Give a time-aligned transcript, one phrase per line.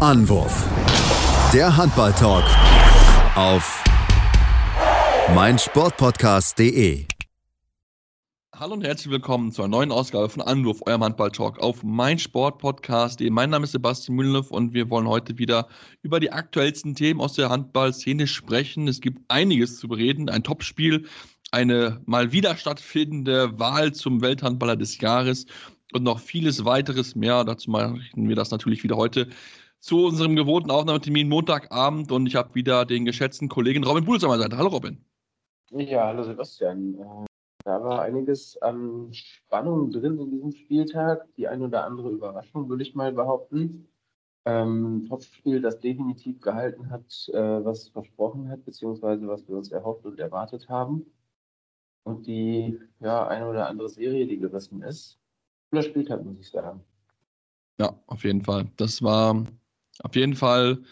[0.00, 0.66] Anwurf.
[1.52, 2.44] Der Handball-Talk
[3.36, 3.84] auf
[5.34, 7.04] meinsportpodcast.de.
[8.56, 13.28] Hallo und herzlich willkommen zu einer neuen Ausgabe von Anwurf, eurem Handball-Talk auf meinsportpodcast.de.
[13.28, 15.68] Mein Name ist Sebastian Mühlenhoff und wir wollen heute wieder
[16.00, 18.88] über die aktuellsten Themen aus der Handballszene sprechen.
[18.88, 21.04] Es gibt einiges zu bereden, ein Topspiel,
[21.50, 25.44] eine mal wieder stattfindende Wahl zum Welthandballer des Jahres
[25.92, 27.44] und noch vieles weiteres mehr.
[27.44, 29.28] Dazu machen wir das natürlich wieder heute
[29.80, 34.30] zu unserem gewohnten Aufnahmetermin Montagabend und ich habe wieder den geschätzten Kollegen Robin Bulls an
[34.30, 34.58] meiner Seite.
[34.58, 35.02] Hallo Robin.
[35.70, 36.94] Ja, hallo Sebastian.
[36.94, 37.26] Äh,
[37.64, 41.26] da war einiges an Spannung drin in diesem Spieltag.
[41.36, 43.88] Die eine oder andere Überraschung, würde ich mal behaupten.
[44.46, 49.70] Ähm, Topspiel, das definitiv gehalten hat, äh, was es versprochen hat, beziehungsweise was wir uns
[49.70, 51.06] erhofft und erwartet haben.
[52.04, 55.18] Und die ja, eine oder andere Serie, die gerissen ist.
[55.70, 56.82] Cooler Spieltag, muss ich sagen.
[57.78, 58.66] Ja, auf jeden Fall.
[58.76, 59.44] Das war
[60.02, 60.82] auf jeden Fall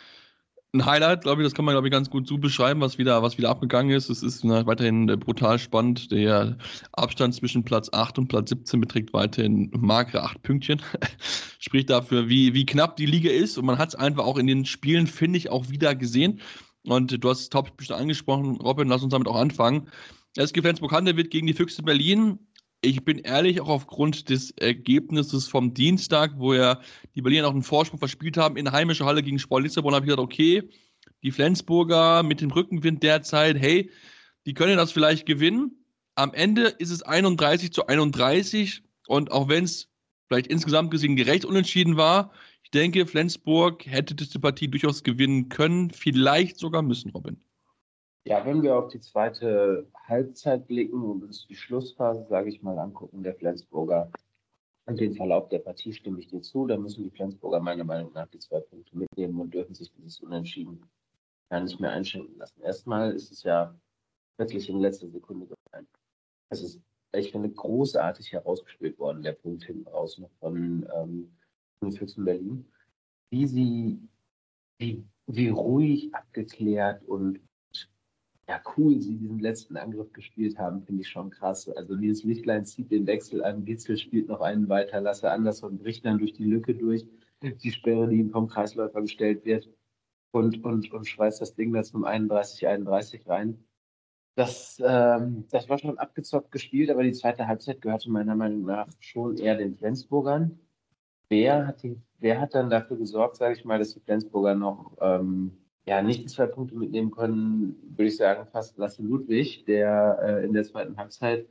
[0.74, 3.22] ein Highlight, glaube ich, das kann man, glaube ich, ganz gut so beschreiben, was wieder,
[3.22, 4.10] was wieder abgegangen ist.
[4.10, 6.12] Es ist weiterhin äh, brutal spannend.
[6.12, 6.58] Der
[6.92, 10.83] Abstand zwischen Platz 8 und Platz 17 beträgt weiterhin magere 8 Pünktchen.
[11.58, 13.56] Spricht dafür, wie, wie knapp die Liga ist.
[13.56, 16.40] Und man hat es einfach auch in den Spielen, finde ich, auch wieder gesehen.
[16.84, 19.88] Und du hast es top angesprochen, Robin, lass uns damit auch anfangen.
[20.36, 22.38] Es gibt Flensburg wird gegen die Füchse Berlin
[22.80, 26.80] ich bin ehrlich, auch aufgrund des Ergebnisses vom Dienstag, wo ja
[27.14, 30.10] die Berliner noch einen Vorsprung verspielt haben in heimischer Halle gegen Sport Lissabon, habe ich
[30.10, 30.68] gesagt, okay,
[31.22, 33.90] die Flensburger mit dem Rückenwind derzeit, hey,
[34.46, 35.84] die können das vielleicht gewinnen.
[36.14, 39.88] Am Ende ist es 31 zu 31 und auch wenn es
[40.28, 45.90] vielleicht insgesamt gesehen gerecht unentschieden war, ich denke, Flensburg hätte diese Partie durchaus gewinnen können,
[45.90, 47.40] vielleicht sogar müssen, Robin.
[48.24, 52.78] Ja, wenn wir auf die zweite Halbzeit blicken und uns die Schlussphase, sage ich mal,
[52.78, 54.11] angucken, der Flensburger
[54.86, 58.12] und den Verlauf der Partie stimme ich dir zu, da müssen die Flensburger meiner Meinung
[58.12, 60.83] nach die zwei Punkte mitnehmen und dürfen sich dieses Unentschieden
[61.50, 62.61] gar nicht mehr einschenken lassen.
[62.62, 63.74] Erstmal ist es ja
[64.36, 65.86] plötzlich in letzter Sekunde gefallen.
[66.50, 66.80] Es ist,
[67.12, 71.30] ich finde, großartig herausgespielt worden, der Punkt hinten raus noch von ähm,
[71.83, 72.67] den Füchsen Berlin.
[73.30, 73.98] Wie sie,
[74.79, 77.40] wie, wie ruhig, abgeklärt und
[78.48, 81.69] ja, cool sie diesen letzten Angriff gespielt haben, finde ich schon krass.
[81.69, 86.07] Also dieses Lichtlein zieht den Wechsel an, Gitzel spielt noch einen weiter, Lasse Andersson bricht
[86.07, 87.07] dann durch die Lücke durch,
[87.42, 89.69] die Sperre, die ihm vom Kreisläufer gestellt wird
[90.33, 93.64] und, und, und schweißt das Ding da zum 31-31 rein.
[94.35, 98.89] Das, ähm, das war schon abgezockt gespielt, aber die zweite Halbzeit gehörte meiner Meinung nach
[99.01, 100.59] schon eher den Flensburgern.
[101.29, 104.97] Wer hat, die, wer hat dann dafür gesorgt, sage ich mal, dass die Flensburger noch
[105.01, 110.44] ähm, ja, nicht zwei Punkte mitnehmen können, würde ich sagen, fast Lasse Ludwig, der äh,
[110.44, 111.48] in der zweiten Halbzeit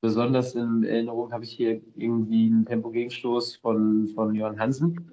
[0.00, 5.12] besonders in Erinnerung habe ich hier irgendwie einen Tempo-Gegenstoß von, von Jörn Hansen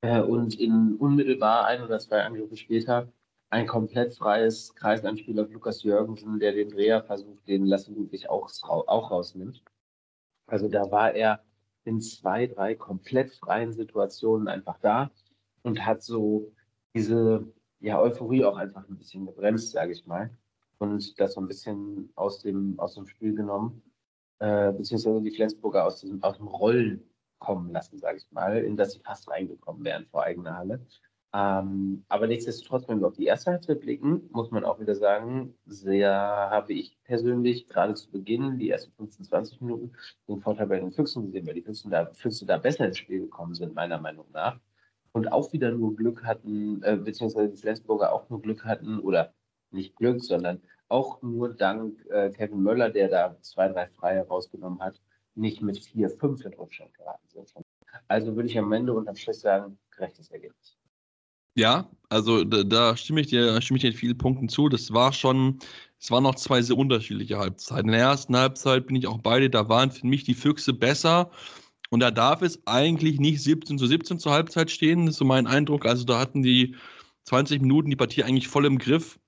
[0.00, 3.12] äh, und in unmittelbar ein oder zwei Angriffe später
[3.50, 8.50] ein komplett freies Kreisanspiel auf Lukas Jürgensen, der den Dreher versucht, den Lasse Ludwig auch,
[8.64, 9.62] auch rausnimmt.
[10.48, 11.44] Also da war er
[11.84, 15.12] in zwei, drei komplett freien Situationen einfach da
[15.62, 16.52] und hat so
[16.94, 17.46] diese
[17.80, 20.30] ja, Euphorie auch einfach ein bisschen gebremst, sage ich mal.
[20.78, 23.82] Und das so ein bisschen aus dem, aus dem Spiel genommen,
[24.38, 27.02] äh, beziehungsweise die Flensburger aus, diesem, aus dem Rollen
[27.38, 30.86] kommen lassen, sage ich mal, in das sie fast reingekommen wären vor eigener Halle.
[31.34, 35.54] Ähm, aber nichtsdestotrotz, wenn wir auf die erste Halbzeit blicken, muss man auch wieder sagen,
[35.66, 39.92] sehr habe ich persönlich gerade zu Beginn, die ersten 15, 20 Minuten,
[40.26, 42.10] den Vorteil bei den Füchsen gesehen, weil die Füchse da,
[42.46, 44.58] da besser ins Spiel gekommen sind, meiner Meinung nach
[45.12, 49.32] und auch wieder nur Glück hatten, äh, beziehungsweise die Flensburger auch nur Glück hatten, oder
[49.70, 54.80] nicht Glück, sondern auch nur dank äh, Kevin Möller, der da zwei, drei Freie rausgenommen
[54.80, 55.00] hat,
[55.34, 57.52] nicht mit vier, fünf in Rückstand geraten sind.
[58.08, 60.76] Also würde ich am Ende unterm Strich sagen, gerechtes Ergebnis.
[61.54, 64.68] Ja, also da, da, stimme ich dir, stimme ich dir in vielen Punkten zu.
[64.68, 65.58] Das war schon,
[65.98, 67.86] es waren noch zwei sehr unterschiedliche Halbzeiten.
[67.86, 71.30] In der ersten Halbzeit bin ich auch beide, da waren für mich die Füchse besser.
[71.90, 75.46] Und da darf es eigentlich nicht 17 zu 17 zur Halbzeit stehen, ist so mein
[75.46, 75.86] Eindruck.
[75.86, 76.76] Also da hatten die
[77.24, 79.18] 20 Minuten die Partie eigentlich voll im Griff,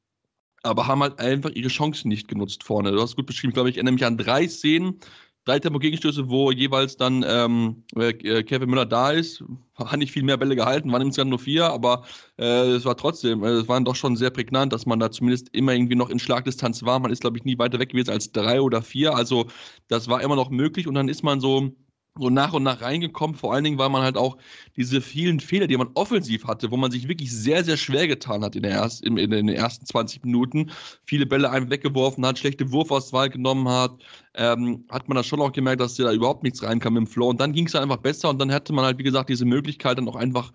[0.62, 2.92] aber haben halt einfach ihre Chancen nicht genutzt vorne.
[2.92, 5.00] Du hast gut beschrieben, glaube ich, ich erinnere mich an drei Szenen,
[5.44, 9.42] drei Tempo-Gegenstöße, wo jeweils dann ähm, äh, Kevin Müller da ist.
[9.74, 12.04] Hat nicht viel mehr Bälle gehalten, waren insgesamt nur vier, aber
[12.38, 15.48] äh, es war trotzdem, äh, es waren doch schon sehr prägnant, dass man da zumindest
[15.54, 17.00] immer irgendwie noch in Schlagdistanz war.
[17.00, 19.14] Man ist, glaube ich, nie weiter weg gewesen als drei oder vier.
[19.14, 19.46] Also
[19.88, 21.74] das war immer noch möglich und dann ist man so
[22.18, 23.36] so nach und nach reingekommen.
[23.36, 24.36] Vor allen Dingen, weil man halt auch
[24.76, 28.42] diese vielen Fehler, die man offensiv hatte, wo man sich wirklich sehr, sehr schwer getan
[28.44, 30.70] hat in, der erst, in, in den ersten 20 Minuten,
[31.04, 33.92] viele Bälle einem weggeworfen hat, schlechte Wurfauswahl genommen hat,
[34.34, 37.28] ähm, hat man das schon auch gemerkt, dass da überhaupt nichts reinkam im Flow.
[37.28, 39.44] Und dann ging es halt einfach besser und dann hatte man halt, wie gesagt, diese
[39.44, 40.52] Möglichkeit, dann auch einfach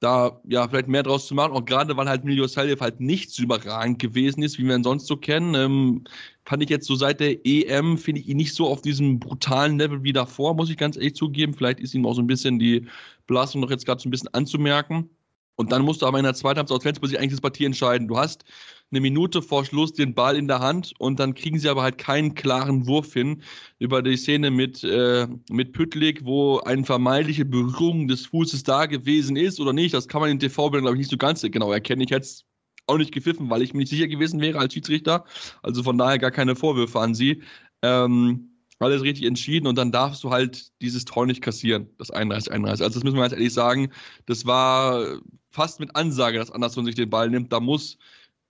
[0.00, 3.30] da ja vielleicht mehr draus zu machen, auch gerade weil halt Miljo Saljev halt nicht
[3.30, 5.54] so überragend gewesen ist, wie wir ihn sonst so kennen.
[5.54, 6.04] Ähm,
[6.46, 9.78] fand ich jetzt so seit der EM, finde ich ihn nicht so auf diesem brutalen
[9.78, 11.52] Level wie davor, muss ich ganz ehrlich zugeben.
[11.52, 12.86] Vielleicht ist ihm auch so ein bisschen die
[13.26, 15.10] Belastung noch jetzt gerade so ein bisschen anzumerken.
[15.56, 17.66] Und dann musst du aber in der zweiten Halbzeit aus Flensburg sich eigentlich das Partie
[17.66, 18.08] entscheiden.
[18.08, 18.44] Du hast
[18.90, 21.98] eine Minute vor Schluss den Ball in der Hand und dann kriegen sie aber halt
[21.98, 23.42] keinen klaren Wurf hin
[23.78, 29.36] über die Szene mit, äh, mit Püttlik, wo eine vermeintliche Berührung des Fußes da gewesen
[29.36, 29.94] ist oder nicht.
[29.94, 32.02] Das kann man in TV-Bildern, glaube ich, nicht so ganz genau erkennen.
[32.02, 32.44] Ich hätte es
[32.86, 35.24] auch nicht gepfiffen, weil ich mir nicht sicher gewesen wäre als Schiedsrichter.
[35.62, 37.42] Also von daher gar keine Vorwürfe an sie.
[37.82, 38.50] Ähm,
[38.80, 42.82] alles richtig entschieden und dann darfst du halt dieses Tor nicht kassieren, das 31, 31.
[42.82, 43.90] Also das müssen wir ganz ehrlich sagen,
[44.24, 45.20] das war
[45.50, 47.52] fast mit Ansage, dass Anderson sich den Ball nimmt.
[47.52, 47.98] Da muss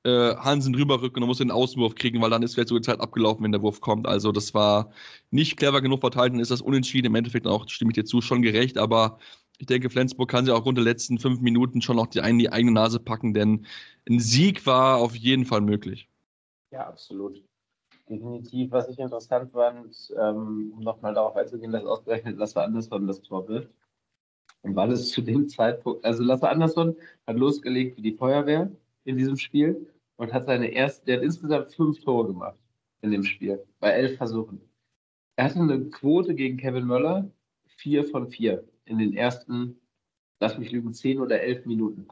[0.04, 3.00] äh, Hansen rüberrücken und muss den Außenwurf kriegen, weil dann ist vielleicht so die Zeit
[3.00, 4.06] abgelaufen, wenn der Wurf kommt.
[4.06, 4.92] Also das war
[5.30, 7.08] nicht clever genug verteilt und ist das unentschieden.
[7.08, 9.18] Im Endeffekt auch, stimme ich dir zu, schon gerecht, aber
[9.58, 12.50] ich denke, Flensburg kann sich auch rund der letzten fünf Minuten schon noch die, die
[12.50, 13.66] eigene Nase packen, denn
[14.08, 16.08] ein Sieg war auf jeden Fall möglich.
[16.70, 17.42] Ja, absolut.
[18.08, 23.20] Definitiv, was ich interessant fand, ähm, um nochmal darauf einzugehen, dass ausgerechnet Lasse Andersson das
[23.20, 23.70] Tor wirft.
[24.62, 26.96] Und weil es zu dem Zeitpunkt, also Lasse Andersson
[27.26, 28.70] hat losgelegt wie die Feuerwehr
[29.04, 32.58] in diesem Spiel und hat seine erste, der hat insgesamt fünf Tore gemacht
[33.02, 34.60] in dem Spiel, bei elf Versuchen.
[35.36, 37.30] Er hatte eine Quote gegen Kevin Möller,
[37.66, 39.80] vier von vier in den ersten,
[40.38, 42.06] lass mich lügen, zehn oder elf Minuten.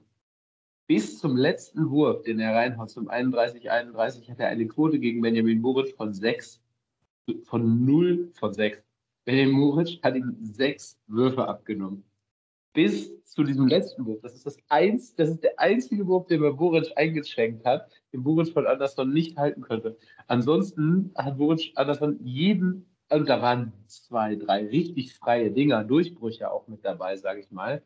[0.86, 5.60] Bis zum letzten Wurf, den er reinhaut, zum 31-31, hat er eine Quote gegen Benjamin
[5.60, 6.62] Buric von sechs,
[7.44, 8.82] von null von sechs.
[9.26, 12.02] Benjamin Buric hat ihm sechs Würfe abgenommen
[12.78, 14.20] bis zu diesem letzten Wurf.
[14.22, 18.22] Das ist, das, eins, das ist der einzige Wurf, den mir Boric eingeschenkt hat, den
[18.22, 19.96] Boric von Anderson nicht halten könnte.
[20.28, 26.68] Ansonsten hat Boric Anderson jeden, also da waren zwei, drei richtig freie Dinger, Durchbrüche auch
[26.68, 27.82] mit dabei, sage ich mal,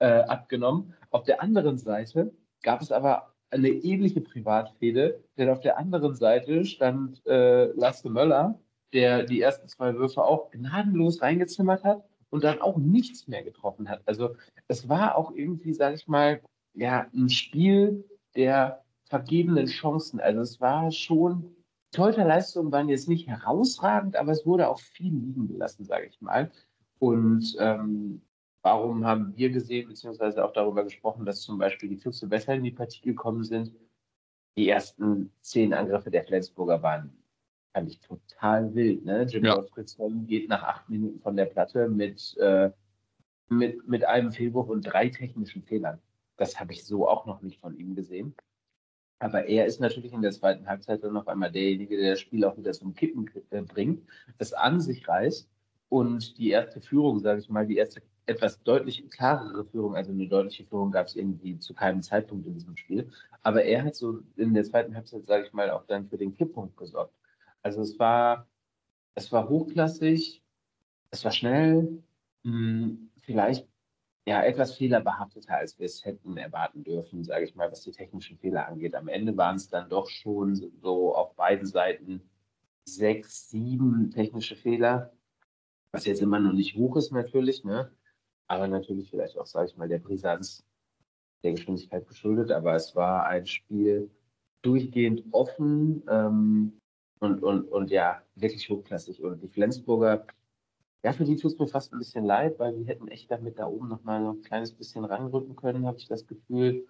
[0.00, 0.92] äh, abgenommen.
[1.08, 6.66] Auf der anderen Seite gab es aber eine ähnliche Privatfehde, denn auf der anderen Seite
[6.66, 8.60] stand äh, Lasse Möller,
[8.92, 13.88] der die ersten zwei Würfe auch gnadenlos reingezimmert hat und dann auch nichts mehr getroffen
[13.88, 14.02] hat.
[14.06, 14.36] Also
[14.68, 16.40] es war auch irgendwie, sage ich mal,
[16.74, 20.20] ja, ein Spiel der vergebenen Chancen.
[20.20, 21.54] Also es war schon,
[21.92, 26.50] Torhüterleistungen waren jetzt nicht herausragend, aber es wurde auch viel liegen gelassen, sage ich mal.
[26.98, 28.22] Und ähm,
[28.62, 32.64] warum haben wir gesehen, beziehungsweise auch darüber gesprochen, dass zum Beispiel die Füchse besser in
[32.64, 33.72] die Partie gekommen sind?
[34.56, 37.16] Die ersten zehn Angriffe der Flensburger waren
[37.76, 39.04] fand ich total wild.
[39.04, 39.24] Ne?
[39.24, 39.54] Jim ja.
[39.54, 42.70] Gottfriedson geht nach acht Minuten von der Platte mit, äh,
[43.50, 46.00] mit, mit einem Fehlwurf und drei technischen Fehlern.
[46.38, 48.34] Das habe ich so auch noch nicht von ihm gesehen.
[49.18, 52.46] Aber er ist natürlich in der zweiten Halbzeit dann noch einmal derjenige, der das Spiel
[52.46, 54.02] auch wieder zum Kippen äh, bringt,
[54.38, 55.46] das an sich reißt
[55.90, 60.26] und die erste Führung, sage ich mal, die erste etwas deutlich klarere Führung, also eine
[60.26, 63.10] deutliche Führung gab es irgendwie zu keinem Zeitpunkt in diesem Spiel.
[63.42, 66.34] Aber er hat so in der zweiten Halbzeit, sage ich mal, auch dann für den
[66.34, 67.12] Kipppunkt gesorgt.
[67.66, 68.46] Also es war,
[69.16, 70.40] es war hochklassig,
[71.10, 72.00] es war schnell,
[72.44, 73.68] mh, hm, vielleicht
[74.24, 78.38] ja etwas fehlerbehafteter, als wir es hätten erwarten dürfen, sage ich mal, was die technischen
[78.38, 78.94] Fehler angeht.
[78.94, 82.22] Am Ende waren es dann doch schon so auf beiden Seiten
[82.84, 85.12] sechs, sieben technische Fehler,
[85.90, 87.90] was jetzt immer noch nicht hoch ist natürlich, ne?
[88.46, 90.64] aber natürlich vielleicht auch, sage ich mal, der Brisanz
[91.42, 92.52] der Geschwindigkeit geschuldet.
[92.52, 94.08] Aber es war ein Spiel
[94.62, 96.04] durchgehend offen.
[96.08, 96.78] Ähm,
[97.18, 99.22] und, und, und ja, wirklich hochklassig.
[99.22, 100.26] Und die Flensburger,
[101.02, 103.58] ja, für die tut es mir fast ein bisschen leid, weil die hätten echt damit
[103.58, 106.86] da oben nochmal so ein kleines bisschen ranrücken können, habe ich das Gefühl.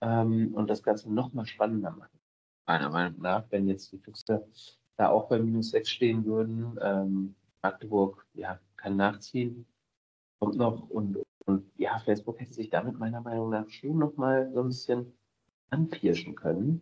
[0.00, 2.18] Ähm, und das Ganze nochmal spannender machen.
[2.66, 4.46] Meiner Meinung nach, wenn jetzt die Füchse
[4.96, 6.78] da auch bei minus 6 stehen würden.
[6.80, 9.66] Ähm, Magdeburg, ja, kann nachziehen.
[10.38, 14.60] Kommt noch und, und ja, Flensburg hätte sich damit meiner Meinung nach schon nochmal so
[14.60, 15.16] ein bisschen
[15.70, 16.80] anpirschen können.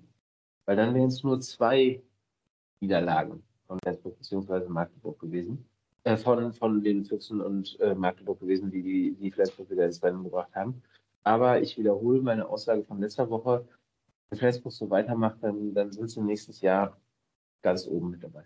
[0.64, 2.02] Weil dann wären es nur zwei
[2.82, 4.68] Niederlagen von Flensburg bzw.
[4.68, 5.64] Magdeburg gewesen.
[6.04, 10.02] Äh, von, von den Füchsen und äh, Magdeburg gewesen, die die, die Flensburg wieder ins
[10.02, 10.82] Rennen gebracht haben.
[11.22, 13.64] Aber ich wiederhole meine Aussage von letzter Woche.
[14.28, 17.00] Wenn Flensburg so weitermacht, dann, dann sind sie nächstes Jahr
[17.62, 18.44] ganz oben mit dabei.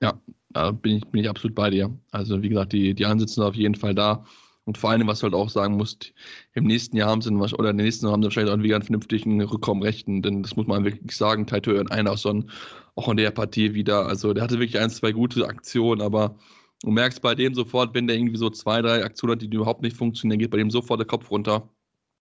[0.00, 1.94] Ja, da bin ich, bin ich absolut bei dir.
[2.10, 4.24] Also wie gesagt, die, die Ansätze sind auf jeden Fall da.
[4.68, 6.12] Und vor allem, was du halt auch sagen musst,
[6.52, 8.84] im nächsten Jahr haben sie, oder im nächsten Jahr haben sie wahrscheinlich auch wieder einen
[8.84, 12.50] vernünftigen Rückraumrechten, denn das muss man wirklich sagen, Taito und Einerson
[12.94, 16.36] auch in der Partie wieder, also der hatte wirklich ein, zwei gute Aktionen, aber
[16.82, 19.80] du merkst bei dem sofort, wenn der irgendwie so zwei, drei Aktionen hat, die überhaupt
[19.80, 21.70] nicht funktionieren, geht bei dem sofort der Kopf runter.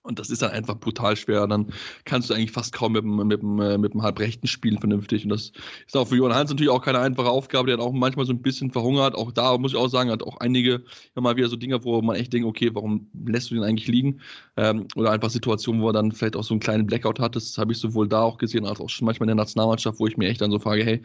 [0.03, 1.47] Und das ist dann einfach brutal schwer.
[1.47, 1.73] Dann
[2.05, 5.25] kannst du eigentlich fast kaum mit dem, mit dem, äh, mit dem Halbrechten spielen vernünftig.
[5.25, 5.53] Und das
[5.87, 7.67] ist auch für Johann Hans natürlich auch keine einfache Aufgabe.
[7.67, 9.15] Der hat auch manchmal so ein bisschen verhungert.
[9.15, 10.83] Auch da muss ich auch sagen, hat auch einige
[11.15, 13.87] immer mal wieder so Dinge, wo man echt denkt, okay, warum lässt du den eigentlich
[13.87, 14.21] liegen?
[14.57, 17.37] Ähm, oder einfach Situationen, wo er dann vielleicht auch so einen kleinen Blackout hat.
[17.37, 20.07] Das habe ich sowohl da auch gesehen, als auch schon manchmal in der Nationalmannschaft, wo
[20.09, 21.03] ich mir echt dann so frage, hey,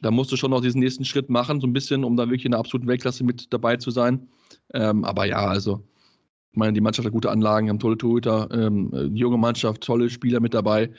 [0.00, 2.44] da musst du schon noch diesen nächsten Schritt machen, so ein bisschen, um da wirklich
[2.44, 4.28] in der absoluten Weltklasse mit dabei zu sein.
[4.74, 5.82] Ähm, aber ja, also
[6.52, 10.10] ich meine, die Mannschaft hat gute Anlagen, haben tolle Torhüter, ähm, die junge Mannschaft, tolle
[10.10, 10.90] Spieler mit dabei.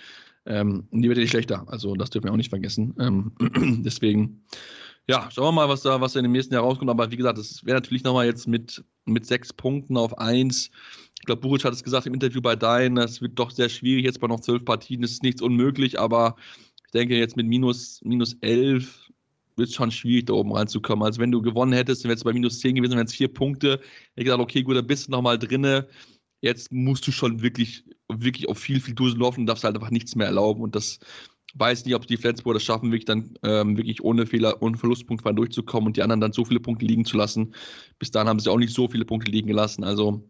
[0.45, 1.63] Ähm, die wird ja nicht schlechter.
[1.67, 2.95] Also das dürfen wir auch nicht vergessen.
[2.99, 3.31] Ähm,
[3.85, 4.43] deswegen,
[5.07, 6.89] ja, schauen wir mal, was da, was da in dem nächsten Jahr rauskommt.
[6.89, 10.71] Aber wie gesagt, das wäre natürlich nochmal jetzt mit, mit sechs Punkten auf eins.
[11.19, 14.05] Ich glaube, Buric hat es gesagt im Interview bei Dein, das wird doch sehr schwierig
[14.05, 15.03] jetzt bei noch zwölf Partien.
[15.03, 16.35] Das ist nichts unmöglich, aber
[16.85, 19.02] ich denke jetzt mit minus, minus elf
[19.57, 21.03] wird schon schwierig, da oben reinzukommen.
[21.05, 23.79] Also wenn du gewonnen hättest, wäre es bei minus 10 gewesen, wären es vier Punkte.
[24.15, 25.87] Ich gesagt, okay, gut, da bist du nochmal drinne.
[26.41, 29.91] Jetzt musst du schon wirklich, wirklich auf viel, viel Dusen laufen und darfst halt einfach
[29.91, 30.61] nichts mehr erlauben.
[30.61, 30.99] Und das
[31.55, 35.23] weiß nicht, ob die Flensburger das schaffen, wirklich dann ähm, wirklich ohne Fehler, ohne Verlustpunkt
[35.25, 37.53] durchzukommen und die anderen dann so viele Punkte liegen zu lassen.
[37.99, 39.83] Bis dahin haben sie auch nicht so viele Punkte liegen gelassen.
[39.83, 40.27] Also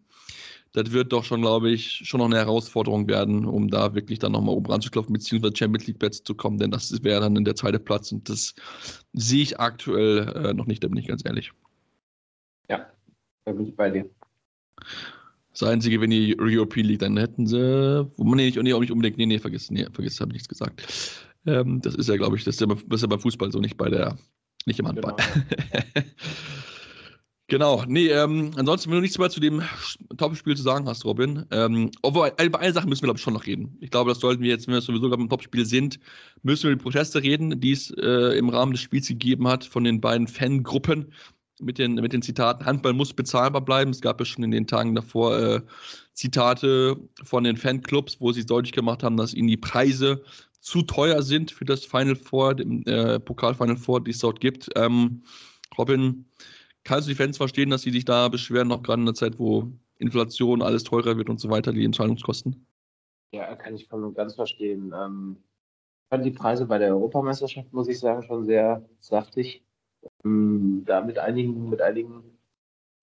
[0.74, 4.32] das wird doch schon, glaube ich, schon noch eine Herausforderung werden, um da wirklich dann
[4.32, 7.56] nochmal oben ranzuklopfen, beziehungsweise Champions League Plätze zu kommen, denn das wäre dann in der
[7.56, 8.56] zweite Platz und das
[9.14, 11.52] sehe ich aktuell äh, noch nicht, da bin ich ganz ehrlich.
[12.70, 12.88] Ja,
[13.46, 14.10] da bin ich bei dir.
[15.52, 19.18] Das Einzige, wenn die European League, dann hätten sie, nee, nicht, nee, auch nicht unbedingt,
[19.18, 20.84] nee, nee, vergiss, nee, vergiss, habe ich nichts gesagt.
[21.46, 23.60] Ähm, das ist ja, glaube ich, das ist ja, das ist ja beim Fußball so,
[23.60, 24.18] nicht bei der,
[24.66, 25.16] nicht im Handball.
[25.16, 26.08] Genau.
[27.48, 29.62] Genau, nee, ähm, ansonsten, wenn du nichts mehr zu dem
[30.18, 33.34] Topspiel zu sagen hast, Robin, ähm, obwohl, über eine Sache müssen wir, glaube ich, schon
[33.34, 33.78] noch reden.
[33.82, 36.00] Ich glaube, das sollten wir jetzt, wenn wir sowieso gerade im Topspiel sind,
[36.42, 39.66] müssen wir über die Proteste reden, die es äh, im Rahmen des Spiels gegeben hat
[39.66, 41.12] von den beiden Fangruppen
[41.60, 43.92] mit den, mit den Zitaten, Handball muss bezahlbar bleiben.
[43.92, 45.62] Es gab ja schon in den Tagen davor äh,
[46.14, 50.24] Zitate von den Fanclubs, wo sie deutlich gemacht haben, dass ihnen die Preise
[50.62, 54.40] zu teuer sind für das Final Four, dem äh, Pokal Final Four, die es dort
[54.40, 54.70] gibt.
[54.76, 55.24] Ähm,
[55.78, 56.26] Robin,
[56.84, 59.40] kannst du die Fans verstehen, dass sie sich da beschweren, noch gerade in einer Zeit,
[59.40, 62.66] wo Inflation, alles teurer wird und so weiter, die Entscheidungskosten?
[63.32, 64.94] Ja, kann ich voll und ganz verstehen.
[64.96, 65.38] Ähm,
[66.04, 69.64] ich fand die Preise bei der Europameisterschaft, muss ich sagen, schon sehr saftig.
[70.26, 72.24] Ähm, da mit einigen, mit einigen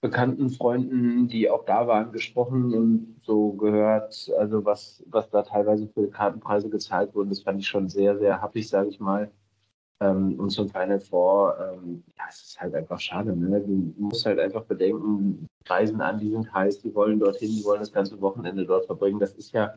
[0.00, 5.88] bekannten Freunden, die auch da waren, gesprochen und so gehört, also was, was da teilweise
[5.88, 9.30] für Kartenpreise gezahlt wurden, das fand ich schon sehr, sehr happig, sage ich mal.
[10.00, 13.36] Ähm, und zum Final Four, ähm, ja, es ist halt einfach schade.
[13.36, 13.60] Ne?
[13.60, 17.80] Du musst halt einfach bedenken, Reisen an, die sind heiß, die wollen dorthin, die wollen
[17.80, 19.20] das ganze Wochenende dort verbringen.
[19.20, 19.74] Das ist ja,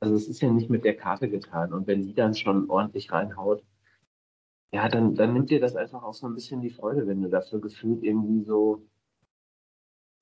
[0.00, 1.72] also es ist ja nicht mit der Karte getan.
[1.72, 3.64] Und wenn die dann schon ordentlich reinhaut,
[4.72, 7.28] ja, dann, dann nimmt dir das einfach auch so ein bisschen die Freude, wenn du
[7.28, 8.86] dafür gefühlt irgendwie so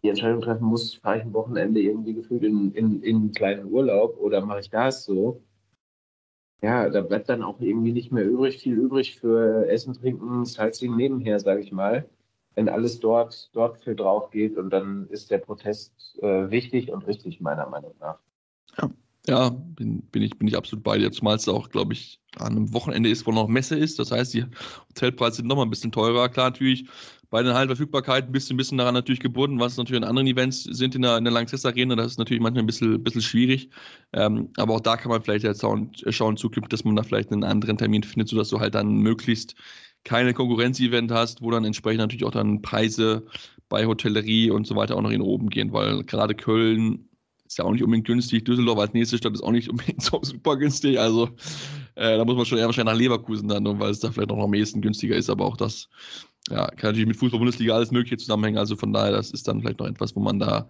[0.03, 3.71] die Entscheidung treffen musst, fahre ich ein Wochenende irgendwie gefühlt in, in, in einen kleinen
[3.71, 5.43] Urlaub oder mache ich das so
[6.63, 10.97] ja, da bleibt dann auch irgendwie nicht mehr übrig, viel übrig für Essen, Trinken, Sightseeing
[10.97, 12.09] nebenher, sage ich mal.
[12.55, 17.07] Wenn alles dort, dort für drauf geht und dann ist der Protest äh, wichtig und
[17.07, 18.19] richtig, meiner Meinung nach.
[18.79, 18.91] Ja,
[19.27, 21.13] ja bin, bin, ich, bin ich absolut bei dir.
[21.13, 23.99] Zumal es auch, glaube ich, an einem Wochenende ist, wo noch Messe ist.
[23.99, 24.45] Das heißt, die
[24.91, 26.29] Hotelpreise sind nochmal ein bisschen teurer.
[26.29, 26.87] Klar, natürlich
[27.31, 31.03] bei den Hallenverfügbarkeiten ein bisschen daran natürlich gebunden, was natürlich an anderen Events sind in
[31.03, 31.97] der, in der Lanxess Arena.
[31.97, 33.71] Das ist natürlich manchmal ein bisschen, bisschen schwierig.
[34.13, 37.33] Ähm, aber auch da kann man vielleicht jetzt schauen, schauen zukünftig, dass man da vielleicht
[37.33, 39.55] einen anderen Termin findet, sodass du halt dann möglichst
[40.05, 43.25] keine Konkurrenz-Event hast, wo dann entsprechend natürlich auch dann Preise
[43.69, 47.09] bei Hotellerie und so weiter auch noch in oben gehen, weil gerade Köln
[47.53, 48.45] ist ja auch nicht unbedingt günstig.
[48.45, 50.99] Düsseldorf als nächste Stadt ist auch nicht unbedingt so super günstig.
[50.99, 51.29] Also
[51.97, 54.43] äh, da muss man schon eher wahrscheinlich nach Leverkusen dann, weil es da vielleicht noch
[54.43, 55.29] am ehesten günstiger ist.
[55.29, 55.89] Aber auch das
[56.49, 58.57] ja, kann natürlich mit Fußball-Bundesliga alles Mögliche zusammenhängen.
[58.57, 60.67] Also von daher, das ist dann vielleicht noch etwas, wo man da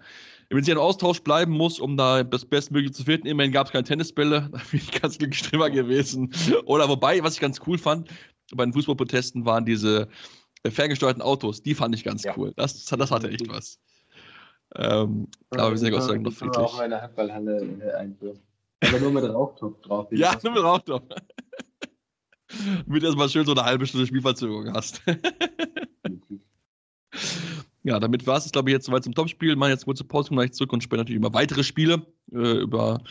[0.48, 3.28] im Austausch bleiben muss, um da das Bestmögliche zu finden.
[3.28, 6.32] Immerhin gab es keine Tennisbälle, da bin ich ganz glücklich drüber gewesen.
[6.64, 8.10] Oder wobei, was ich ganz cool fand,
[8.52, 10.08] bei den Fußballprotesten waren diese
[10.68, 12.34] ferngesteuerten Autos, die fand ich ganz ja.
[12.36, 12.52] cool.
[12.56, 13.78] Das, das hatte echt was.
[14.74, 16.56] Ähm, aber wir sind ja Gott sei Dank noch friedlich.
[16.56, 18.38] auch eine Handballhalle äh, einführen.
[18.82, 20.08] Aber nur mit Rauchtopf drauf.
[20.10, 21.04] Ja, nur mit Rauchtopf.
[22.86, 25.00] Damit du erstmal schön so eine halbe Stunde Spielverzögerung hast.
[27.82, 29.56] ja, damit war es, glaube ich, jetzt soweit zum Topspiel.
[29.56, 33.02] Machen jetzt kurze Pause, gleich zurück und später natürlich über weitere Spiele, äh, über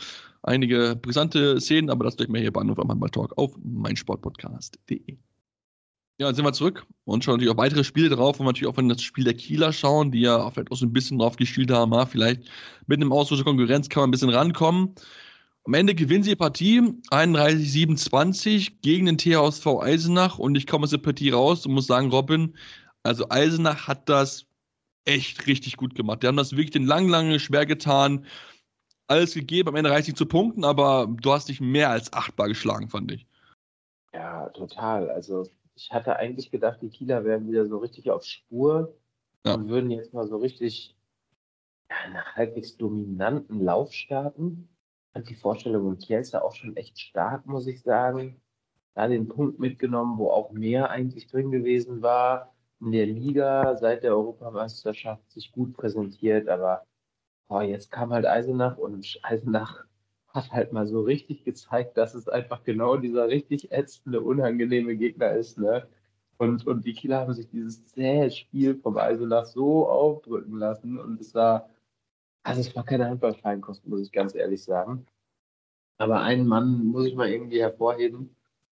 [0.42, 5.18] einige brisante Szenen, aber das gleich mehr hier bei Anruf am Handball Talk auf meinsportpodcast.de.
[6.18, 8.74] Ja, dann sind wir zurück und schauen natürlich auch weitere Spiele drauf, wir natürlich auch
[8.74, 11.70] von das Spiel der Kieler schauen, die ja vielleicht auch so ein bisschen drauf gespielt
[11.70, 12.42] haben, ah, vielleicht
[12.86, 14.94] mit einem Austausch der Konkurrenz kann man ein bisschen rankommen.
[15.64, 20.90] Am Ende gewinnen sie die Partie 31-27 gegen den THSV Eisenach und ich komme aus
[20.90, 22.56] der Partie raus und muss sagen, Robin,
[23.04, 24.46] also Eisenach hat das
[25.04, 26.22] echt richtig gut gemacht.
[26.22, 28.26] Die haben das wirklich den lang, lange schwer getan.
[29.06, 32.48] alles gegeben, am Ende reicht nicht zu punkten, aber du hast dich mehr als achtbar
[32.48, 33.26] geschlagen, fand ich.
[34.12, 35.10] Ja, total.
[35.10, 38.94] Also ich hatte eigentlich gedacht, die Kieler wären wieder so richtig auf Spur
[39.44, 39.54] Ja.
[39.54, 40.96] und würden jetzt mal so richtig
[41.90, 44.68] ja, einen halbwegs dominanten Lauf starten.
[45.08, 48.40] Ich fand die Vorstellung in Kielce auch schon echt stark, muss ich sagen.
[48.94, 52.54] Da den Punkt mitgenommen, wo auch mehr eigentlich drin gewesen war.
[52.80, 56.84] In der Liga seit der Europameisterschaft sich gut präsentiert, aber
[57.48, 59.84] boah, jetzt kam halt Eisenach und Eisenach
[60.34, 65.32] hat halt mal so richtig gezeigt, dass es einfach genau dieser richtig ätzende, unangenehme Gegner
[65.32, 65.86] ist, ne?
[66.38, 71.20] Und, und die Kieler haben sich dieses zähe Spiel vom Eisenach so aufdrücken lassen und
[71.20, 71.68] es war,
[72.42, 75.06] also es war keine Handballfeinkost, muss ich ganz ehrlich sagen.
[75.98, 78.34] Aber einen Mann muss ich mal irgendwie hervorheben,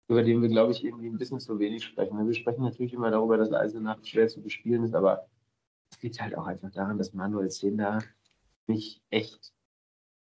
[0.09, 2.27] über den wir, glaube ich, irgendwie ein bisschen zu wenig sprechen.
[2.27, 5.29] Wir sprechen natürlich immer darüber, dass Eisenach schwer zu bespielen ist, aber
[5.91, 8.01] es liegt halt auch einfach daran, dass Manuel Zehnder
[8.67, 9.53] mich echt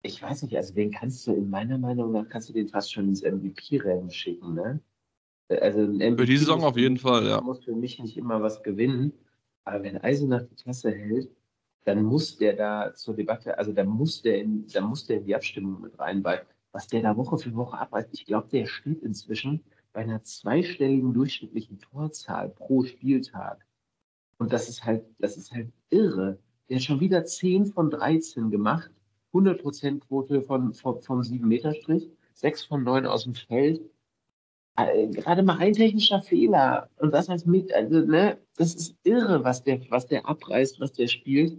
[0.04, 2.92] ich weiß nicht, also den kannst du in meiner Meinung nach kannst du den fast
[2.92, 4.80] schon ins MVP-Rennen schicken, ne?
[5.50, 7.42] Also ein MVP Für die Saison auf jeden Fall, ja.
[7.42, 9.14] muss für mich nicht immer was gewinnen,
[9.66, 11.30] aber wenn Eisenach die Klasse hält,
[11.84, 15.26] dann muss der da zur Debatte, also dann muss der in, dann muss der in
[15.26, 18.66] die Abstimmung mit rein, weil was der da Woche für Woche abreißt, ich glaube, der
[18.66, 19.62] steht inzwischen
[19.94, 23.66] bei einer zweistelligen durchschnittlichen Torzahl pro Spieltag.
[24.38, 26.40] Und das ist halt, das ist halt irre.
[26.70, 28.90] Der hat schon wieder 10 von 13 gemacht.
[29.34, 33.82] 100% Quote von, von, vom 7-Meter-Strich, 6 von 9 aus dem Feld.
[34.78, 36.90] Äh, Gerade mal ein technischer Fehler.
[36.98, 40.94] Und das als mit, also, ne, das ist irre, was der, was der abreißt, was
[40.94, 41.58] der spielt.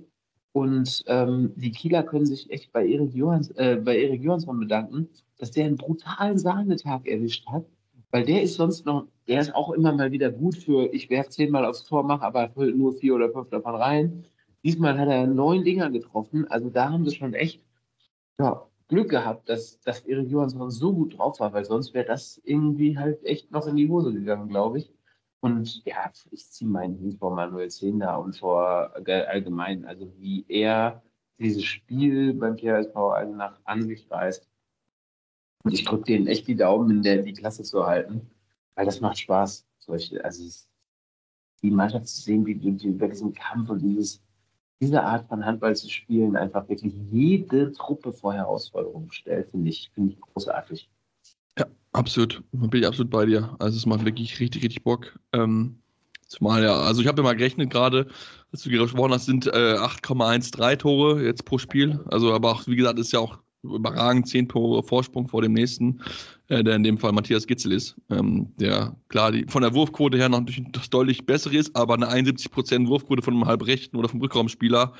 [0.52, 5.08] Und ähm, die Kieler können sich echt bei Erik, Johans, äh, bei Erik Johansson bedanken,
[5.38, 7.64] dass der einen brutalen Sahnetag erwischt hat.
[8.10, 11.30] Weil der ist sonst noch, der ist auch immer mal wieder gut für, ich werfe
[11.30, 14.26] zehnmal aufs Tor, mache aber nur vier oder fünf davon rein.
[14.64, 16.46] Diesmal hat er neun Dinger getroffen.
[16.48, 17.64] Also da haben sie schon echt
[18.38, 22.40] ja, Glück gehabt, dass, dass Erik Johansson so gut drauf war, weil sonst wäre das
[22.44, 24.92] irgendwie halt echt noch in die Hose gegangen, glaube ich.
[25.40, 30.44] Und ja, ich ziehe meinen Hut vor Manuel Zehnder und vor ge- allgemein, also wie
[30.48, 31.02] er
[31.38, 34.48] dieses Spiel beim THSV Eisenach an sich reißt.
[35.64, 38.30] Und ich drücke denen echt die Daumen, in der die Klasse zu halten,
[38.74, 39.66] weil das macht Spaß.
[39.78, 40.44] Solche, also
[41.62, 44.22] die Mannschaft zu sehen, wie die, die über diesen Kampf und dieses,
[44.82, 49.90] diese Art von Handball zu spielen, einfach wirklich jede Truppe vor Herausforderungen stellt, finde ich,
[49.94, 50.90] finde ich großartig.
[51.92, 53.54] Absolut, bin ich absolut bei dir.
[53.58, 55.18] Also es macht wirklich richtig, richtig Bock.
[55.34, 55.78] Ähm,
[56.26, 58.06] zumal ja, also ich habe ja mal gerechnet gerade,
[58.50, 62.00] als du gesprochen hast, sind äh, 8,13 Tore jetzt pro Spiel.
[62.10, 66.00] Also aber auch, wie gesagt, ist ja auch überragend 10 Tore Vorsprung vor dem nächsten,
[66.48, 67.96] äh, der in dem Fall Matthias Gitzel ist.
[68.10, 72.10] Ähm, der klar die, von der Wurfquote her noch natürlich deutlich bessere ist, aber eine
[72.10, 74.92] 71% Wurfquote von einem Halbrechten oder vom Rückraumspieler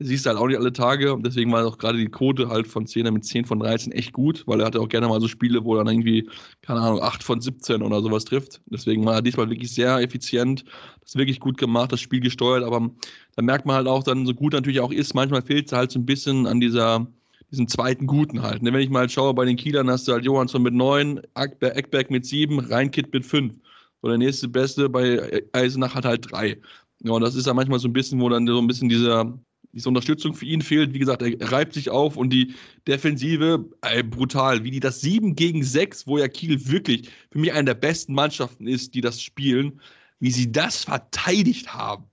[0.00, 2.66] siehst du halt auch nicht alle Tage und deswegen war auch gerade die Quote halt
[2.66, 5.28] von 10 mit 10 von 13 echt gut, weil er hatte auch gerne mal so
[5.28, 6.28] Spiele, wo er dann irgendwie,
[6.62, 8.60] keine Ahnung, 8 von 17 oder sowas trifft.
[8.66, 10.64] Deswegen war er diesmal wirklich sehr effizient,
[11.00, 12.90] das wirklich gut gemacht, das Spiel gesteuert, aber
[13.36, 15.92] da merkt man halt auch dann, so gut natürlich auch ist, manchmal fehlt es halt
[15.92, 17.06] so ein bisschen an dieser,
[17.54, 18.62] diesem zweiten Guten halt.
[18.62, 18.72] Ne?
[18.72, 22.10] Wenn ich mal schaue, bei den Kielern hast du halt Johansson mit 9, Eckberg Eckberg
[22.10, 23.54] mit 7, Reinkit mit 5.
[24.00, 26.58] Und der nächste Beste bei Eisenach hat halt 3.
[27.02, 29.38] Ja, und das ist ja manchmal so ein bisschen, wo dann so ein bisschen dieser
[29.74, 30.94] diese Unterstützung für ihn fehlt.
[30.94, 32.54] Wie gesagt, er reibt sich auf und die
[32.86, 37.52] Defensive, ey, brutal, wie die das 7 gegen 6, wo ja Kiel wirklich für mich
[37.52, 39.80] eine der besten Mannschaften ist, die das spielen,
[40.20, 42.04] wie sie das verteidigt haben.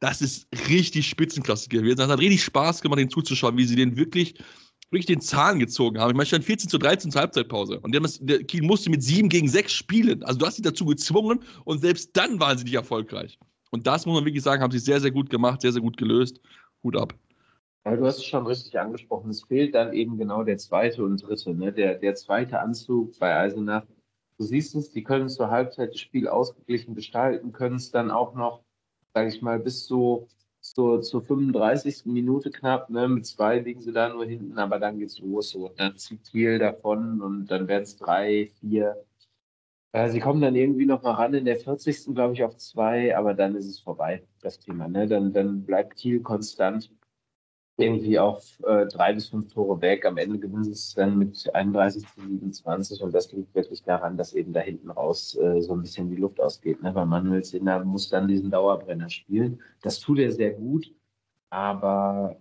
[0.00, 1.96] Das ist richtig Spitzenklasse gewesen.
[1.96, 4.34] Das hat richtig Spaß gemacht, den zuzuschauen, wie sie den wirklich,
[4.94, 6.10] wirklich den Zahn gezogen haben.
[6.10, 7.80] Ich meine, stand 14 zu 13 zur Halbzeitpause.
[7.80, 10.22] Und das, der Kiel musste mit 7 gegen 6 spielen.
[10.24, 13.38] Also du hast sie dazu gezwungen und selbst dann waren sie nicht erfolgreich.
[13.70, 15.96] Und das muss man wirklich sagen, haben sie sehr, sehr gut gemacht, sehr, sehr gut
[15.96, 16.40] gelöst.
[16.82, 17.14] Hut ab.
[17.84, 19.30] Ja, du hast es schon richtig angesprochen.
[19.30, 21.72] Es fehlt dann eben genau der zweite und dritte, ne?
[21.72, 23.84] Der, der zweite Anzug bei Eisenach.
[24.38, 28.34] Du siehst es, die können zur Halbzeit das Spiel ausgeglichen gestalten, können es dann auch
[28.34, 28.62] noch,
[29.12, 30.28] sage ich mal, bis zu,
[30.74, 32.06] zur, zur 35.
[32.06, 33.08] Minute knapp, ne?
[33.08, 35.54] Mit zwei liegen sie da nur hinten, aber dann geht's los.
[35.54, 38.96] Und dann zieht Kiel davon und dann werden es drei, vier.
[39.92, 42.14] Äh, sie kommen dann irgendwie noch mal ran in der 40.
[42.14, 44.88] glaube ich auf zwei, aber dann ist es vorbei, das Thema.
[44.88, 45.06] Ne?
[45.06, 46.90] Dann, dann bleibt Kiel konstant
[47.76, 50.04] irgendwie auf äh, drei bis fünf Tore weg.
[50.06, 54.16] Am Ende gewinnen sie es dann mit 31 zu 27 und das liegt wirklich daran,
[54.16, 56.82] dass eben da hinten raus äh, so ein bisschen die Luft ausgeht.
[56.82, 56.94] Ne?
[56.94, 59.60] Weil Manuel Zehner muss dann diesen Dauerbrenner spielen.
[59.82, 60.92] Das tut er sehr gut,
[61.50, 62.40] aber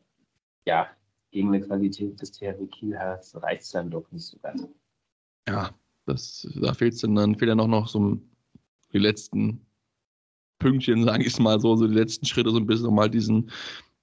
[0.68, 0.88] ja,
[1.32, 4.68] gegen eine Qualität des THW Kiel reicht es dann doch nicht so ganz.
[5.48, 5.72] Ja,
[6.06, 8.20] das, da fehlt es dann, dann fehlt ja noch, noch so
[8.94, 9.66] die letzten
[10.60, 13.16] Pünktchen, sage ich es mal so, so die letzten Schritte, so ein bisschen, um halt
[13.16, 13.50] diesen,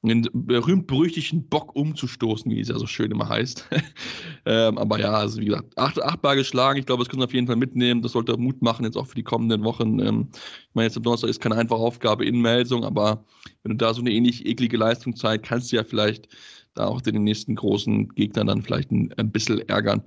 [0.03, 3.69] den berühmt-berüchtigten Bock umzustoßen, wie es ja so schön immer heißt.
[4.47, 6.79] ähm, aber ja, also wie gesagt, acht, achtbar geschlagen.
[6.79, 8.01] Ich glaube, das können wir auf jeden Fall mitnehmen.
[8.01, 10.01] Das sollte Mut machen, jetzt auch für die kommenden Wochen.
[10.01, 13.25] Ähm, ich meine, jetzt am Donnerstag ist keine einfache Aufgabe in Melsung, aber
[13.63, 16.29] wenn du da so eine ähnlich eklige Leistung zeigst, kannst du ja vielleicht
[16.75, 20.03] da auch den nächsten großen Gegnern dann vielleicht ein, ein bisschen ärgern.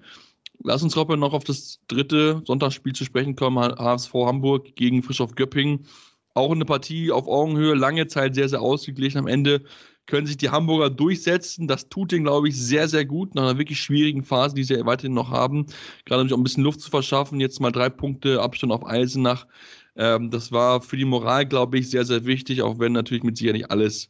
[0.63, 3.57] Lass uns, Robin, noch auf das dritte Sonntagsspiel zu sprechen kommen.
[3.57, 5.85] HSV Hamburg gegen Frischhoff Göppingen
[6.33, 9.19] auch eine Partie auf Augenhöhe, lange Zeit sehr, sehr ausgeglichen.
[9.19, 9.63] Am Ende
[10.05, 11.67] können sich die Hamburger durchsetzen.
[11.67, 14.73] Das tut ihnen, glaube ich, sehr, sehr gut nach einer wirklich schwierigen Phase, die sie
[14.73, 15.67] ja weiterhin noch haben.
[16.05, 17.39] Gerade um sich auch ein bisschen Luft zu verschaffen.
[17.39, 19.47] Jetzt mal drei Punkte Abstand auf Eisenach.
[19.95, 23.37] Ähm, das war für die Moral, glaube ich, sehr, sehr wichtig, auch wenn natürlich mit
[23.37, 24.09] sicher nicht alles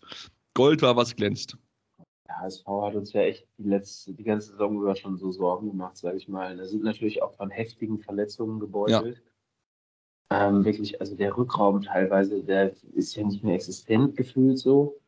[0.54, 1.58] Gold war, was glänzt.
[2.28, 5.68] Der HSV hat uns ja echt die, letzte, die ganze Saison über schon so Sorgen
[5.68, 6.56] gemacht, sage ich mal.
[6.56, 9.18] Da sind natürlich auch von heftigen Verletzungen gebeutelt.
[9.18, 9.33] Ja
[10.34, 15.00] ähm, wirklich, also der Rückraum teilweise, der ist ja nicht mehr existent gefühlt so.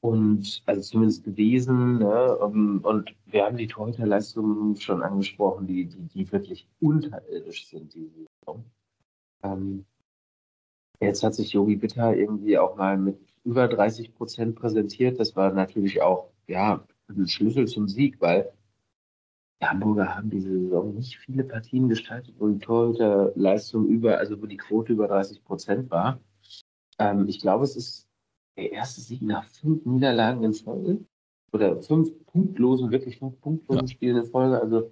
[0.00, 1.98] Und also zumindest gewesen.
[1.98, 2.36] Ne?
[2.36, 8.08] Und, und wir haben die Torhüterleistungen schon angesprochen, die, die, die wirklich unterirdisch sind, die
[8.08, 8.64] Saison.
[9.42, 9.86] Ähm,
[11.00, 15.18] jetzt hat sich Yogi Bitter irgendwie auch mal mit über 30 Prozent präsentiert.
[15.18, 18.52] Das war natürlich auch ja, ein Schlüssel zum Sieg, weil
[19.64, 24.46] die Hamburger haben diese Saison nicht viele Partien gestaltet, wo die Torhüterleistung über, also wo
[24.46, 26.20] die Quote über 30 Prozent war.
[26.98, 28.08] Ähm, ich glaube, es ist
[28.56, 31.04] der erste Sieg nach fünf Niederlagen in Folge
[31.52, 33.92] oder fünf punktlosen, wirklich fünf punktlosen ja.
[33.92, 34.60] Spielen in Folge.
[34.60, 34.90] Also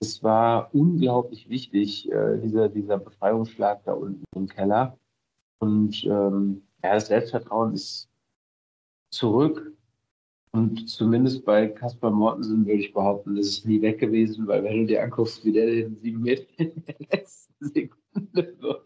[0.00, 4.98] es war unglaublich wichtig, äh, dieser, dieser Befreiungsschlag da unten im Keller.
[5.60, 8.08] Und ähm, ja, das Selbstvertrauen ist
[9.10, 9.72] zurück.
[10.52, 14.80] Und zumindest bei Kaspar Mortensen würde ich behaupten, das ist nie weg gewesen, weil wenn
[14.80, 18.76] du dir anguckst, wie der den sieben Meter in der letzten Sekunde so,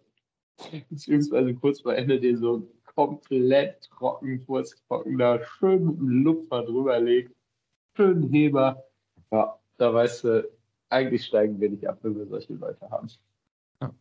[0.90, 7.00] beziehungsweise kurz vor Ende den so komplett trocken, furztrocken da schön mit dem Lupfer drüber
[7.00, 7.35] legt,
[7.96, 8.85] schön Heber.
[9.33, 10.50] Ja, da weißt du,
[10.90, 13.09] eigentlich steigen wir nicht ab, wenn wir solche Leute haben.
[13.81, 13.92] Ja.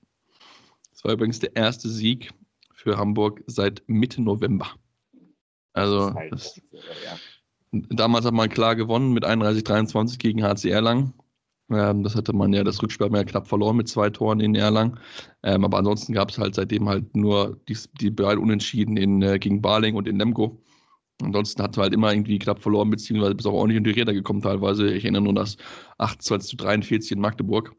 [0.91, 2.31] Das war übrigens der erste Sieg
[2.73, 4.67] für Hamburg seit Mitte November.
[5.73, 6.61] Also, das, halt das,
[7.03, 7.17] ja.
[7.73, 11.13] Damals hat man klar gewonnen mit 31-23 gegen HC Erlangen.
[11.71, 14.39] Ähm, das hatte man ja, das Rückspiel hat man ja knapp verloren mit zwei Toren
[14.39, 14.99] in Erlangen.
[15.41, 19.39] Ähm, aber ansonsten gab es halt seitdem halt nur die, die beiden Unentschieden in, äh,
[19.39, 20.61] gegen Barling und in Lemgo.
[21.21, 24.13] Ansonsten hat man halt immer irgendwie knapp verloren, beziehungsweise bis auch ordentlich in die Räder
[24.13, 24.93] gekommen teilweise.
[24.93, 25.57] Ich erinnere nur das
[25.97, 27.75] 28 zu 43 in Magdeburg.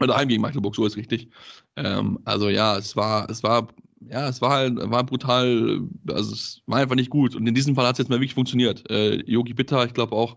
[0.00, 1.28] Oder heim gegen Magdeburg, so ist richtig.
[1.76, 3.68] Ähm, also ja, es war, es war
[4.08, 7.34] ja, es war halt, war brutal, also es war einfach nicht gut.
[7.34, 8.88] Und in diesem Fall hat es jetzt mal wirklich funktioniert.
[8.90, 10.36] Äh, Yogi Bitter, ich glaube auch,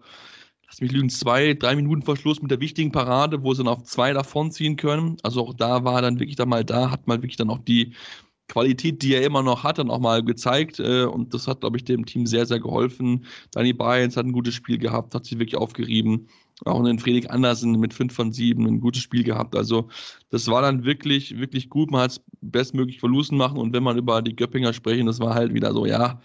[0.68, 3.74] lass mich lügen, zwei, drei Minuten vor Schluss mit der wichtigen Parade, wo sie dann
[3.74, 5.18] auf zwei davon ziehen können.
[5.24, 7.60] Also auch da war er dann wirklich dann mal da, hat mal wirklich dann auch
[7.60, 7.94] die
[8.48, 10.80] Qualität, die er immer noch hat, dann auch mal gezeigt.
[10.80, 13.26] Äh, und das hat, glaube ich, dem Team sehr, sehr geholfen.
[13.52, 16.28] Danny Bayens hat ein gutes Spiel gehabt, hat sich wirklich aufgerieben.
[16.64, 19.56] Auch einen Friedrich Andersen mit 5 von 7 ein gutes Spiel gehabt.
[19.56, 19.90] Also
[20.30, 21.92] das war dann wirklich, wirklich gut.
[21.92, 23.58] Man hat es bestmöglich verlusten machen.
[23.58, 26.22] Und wenn man über die Göppinger sprechen, das war halt wieder so, ja,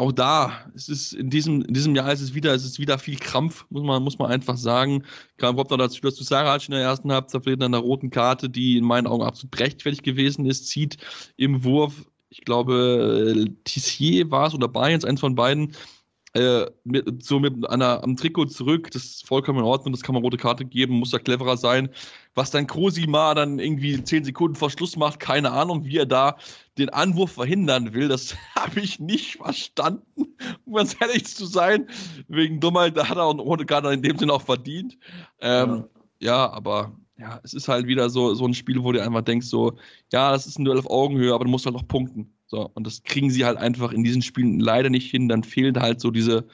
[0.00, 2.98] auch da, es ist in diesem, in diesem Jahr ist es wieder, es ist wieder
[3.00, 5.02] viel Krampf, muss man, muss man einfach sagen.
[5.38, 8.10] Kam überhaupt noch dazu, dass du Sarah in der ersten Halbzeit verliert an der roten
[8.10, 10.98] Karte, die in meinen Augen absolut rechtfertig gewesen ist, zieht
[11.36, 15.72] im Wurf, ich glaube, Tissier war es oder Bayerns, eins von beiden,
[16.38, 20.14] äh, mit, so mit einer am Trikot zurück, das ist vollkommen in Ordnung, das kann
[20.14, 21.88] man rote Karte geben, muss da cleverer sein.
[22.34, 26.36] Was dann Cosima dann irgendwie zehn Sekunden vor Schluss macht, keine Ahnung, wie er da
[26.78, 31.88] den Anwurf verhindern will, das habe ich nicht verstanden, um ganz ehrlich zu sein.
[32.28, 34.96] Wegen Dummheit, da hat er eine rote Karte in dem Sinne auch verdient.
[35.40, 35.84] Ähm,
[36.20, 36.46] ja.
[36.46, 39.48] ja, aber ja, es ist halt wieder so, so ein Spiel, wo du einfach denkst,
[39.48, 39.76] so,
[40.12, 42.32] ja, das ist ein Duell auf Augenhöhe, aber du musst halt auch punkten.
[42.48, 45.28] So, und das kriegen sie halt einfach in diesen Spielen leider nicht hin.
[45.28, 46.48] Dann fehlen halt so diese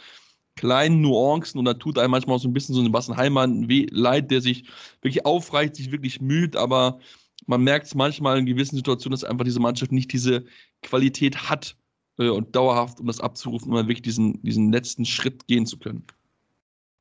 [0.57, 4.31] kleinen Nuancen und da tut einem manchmal auch so ein bisschen so ein weh, leid,
[4.31, 4.69] der sich
[5.03, 7.01] wirklich aufreicht, sich wirklich müht, aber
[7.47, 10.45] man merkt es manchmal in gewissen Situationen, dass einfach diese Mannschaft nicht diese
[10.83, 11.77] Qualität hat
[12.19, 15.79] äh, und dauerhaft, um das abzurufen, um dann wirklich diesen, diesen letzten Schritt gehen zu
[15.79, 16.05] können.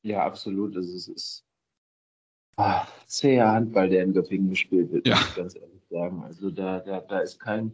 [0.03, 0.75] Ja, absolut.
[0.75, 1.45] Also es ist
[2.58, 5.15] ah, zäher Handball, der in Göppingen gespielt wird, ja.
[5.15, 6.23] muss ich ganz ehrlich sagen.
[6.23, 7.71] Also da, da, da ist kein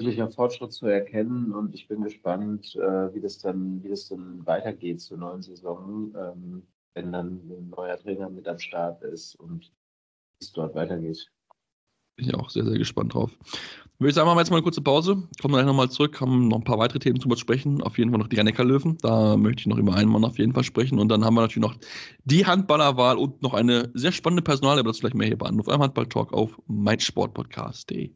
[0.00, 4.46] wirklicher Fortschritt zu erkennen und ich bin gespannt, äh, wie das dann, wie das dann
[4.46, 6.62] weitergeht zur neuen Saison, ähm,
[6.94, 11.30] wenn dann ein neuer Trainer mit am Start ist und wie es dort weitergeht.
[12.16, 13.30] Bin ich auch sehr, sehr gespannt drauf.
[13.98, 15.28] Würde ich sagen, machen wir jetzt mal eine kurze Pause.
[15.40, 17.82] Kommen gleich nochmal zurück, haben noch ein paar weitere Themen zu sprechen.
[17.82, 18.98] Auf jeden Fall noch die Rhein-Neckar-Löwen.
[19.02, 20.98] Da möchte ich noch über einen Mann auf jeden Fall sprechen.
[20.98, 21.76] Und dann haben wir natürlich noch
[22.24, 25.66] die Handballerwahl und noch eine sehr spannende Personale, aber das vielleicht mehr hier bei Anruf
[25.66, 28.14] Handball-Talk auf meinsportpodcast.de.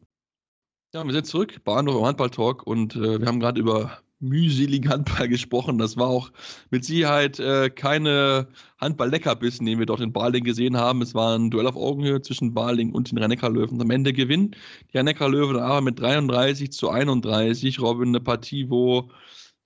[0.93, 4.91] Ja, wir sind zurück bei Andorra Handball Talk und äh, wir haben gerade über mühseligen
[4.91, 5.77] Handball gesprochen.
[5.77, 6.31] Das war auch
[6.69, 11.01] mit Sicherheit äh, keine Handball-Leckerbissen, den wir dort in Baling gesehen haben.
[11.01, 13.81] Es war ein Duell auf Augenhöhe zwischen Baling und den Rhein-Neckar-Löwen.
[13.81, 14.53] Am Ende gewinnen
[14.91, 17.79] die Rhein-Neckar-Löwen aber mit 33 zu 31.
[17.79, 19.09] Robin, eine Partie, wo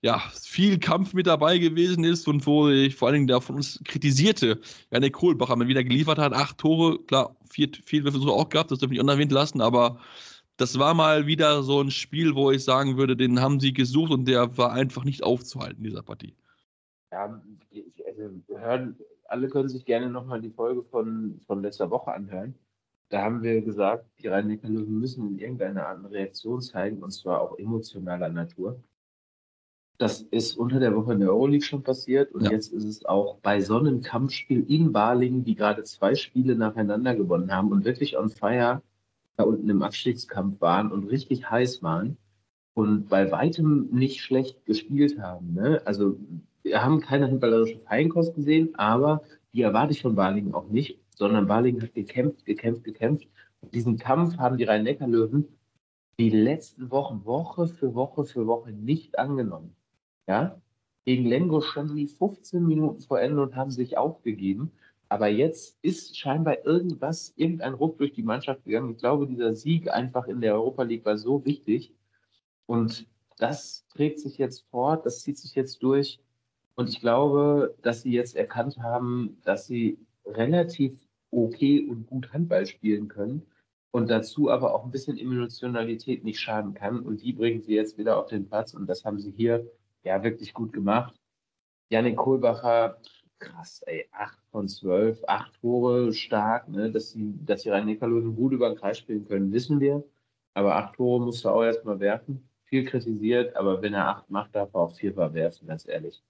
[0.04, 3.56] ja, viel Kampf mit dabei gewesen ist und wo ich vor allen Dingen der von
[3.56, 4.62] uns kritisierte
[4.92, 6.34] Janik Kohlbacher mal wieder geliefert hat.
[6.34, 10.00] Acht Tore, klar, vier Fehlwürfe auch gehabt, das dürfen wir nicht unerwähnt lassen, aber
[10.58, 14.12] das war mal wieder so ein Spiel, wo ich sagen würde, den haben sie gesucht
[14.12, 16.36] und der war einfach nicht aufzuhalten, dieser Partie.
[17.12, 17.42] Ja,
[18.08, 22.56] also hören, alle können sich gerne nochmal die Folge von, von letzter Woche anhören.
[23.10, 27.12] Da haben wir gesagt, die rhein neckar müssen in irgendeiner Art eine Reaktion zeigen, und
[27.12, 28.82] zwar auch emotionaler Natur.
[29.98, 32.52] Das ist unter der Woche in der Euroleague schon passiert und ja.
[32.52, 37.72] jetzt ist es auch bei Sonnenkampfspiel in Balingen, die gerade zwei Spiele nacheinander gewonnen haben
[37.72, 38.82] und wirklich on fire
[39.38, 42.18] da unten im Abstiegskampf waren und richtig heiß waren
[42.74, 45.54] und bei weitem nicht schlecht gespielt haben.
[45.54, 45.82] Ne?
[45.86, 46.18] Also
[46.64, 51.48] wir haben keine handballerische Feinkost gesehen, aber die erwarte ich von Balingen auch nicht, sondern
[51.48, 53.28] Balingen hat gekämpft, gekämpft, gekämpft.
[53.62, 55.48] Und diesen Kampf haben die Rhein-Neckar-Löwen
[56.20, 59.76] die letzten Wochen, Woche für Woche für Woche nicht angenommen.
[60.28, 60.60] Ja?
[61.06, 64.72] Gegen Lengo standen die 15 Minuten vor Ende und haben sich aufgegeben.
[65.16, 68.92] Aber jetzt ist scheinbar irgendwas, irgendein Ruck durch die Mannschaft gegangen.
[68.92, 71.94] Ich glaube, dieser Sieg einfach in der Europa League war so wichtig.
[72.66, 76.20] Und das trägt sich jetzt fort, das zieht sich jetzt durch.
[76.76, 81.00] Und ich glaube, dass sie jetzt erkannt haben, dass sie relativ
[81.32, 83.46] okay und gut Handball spielen können
[83.92, 87.00] und dazu aber auch ein bisschen Emotionalität nicht schaden kann.
[87.00, 89.66] Und die bringen sie jetzt wieder auf den Platz und das haben sie hier
[90.04, 91.16] ja wirklich gut gemacht.
[91.90, 93.00] Janik Kohlbacher
[93.40, 96.92] krass, ey, 8 von 12, 8 Tore stark, ne?
[96.92, 100.04] dass sie, dass die Rhein-Neckar-Löwen gut über den Kreis spielen können, wissen wir.
[100.54, 102.48] Aber 8 Tore musst du auch erstmal werfen.
[102.66, 106.24] Viel kritisiert, aber wenn er 8 macht, darf er auch 4 verwerfen, ganz ehrlich.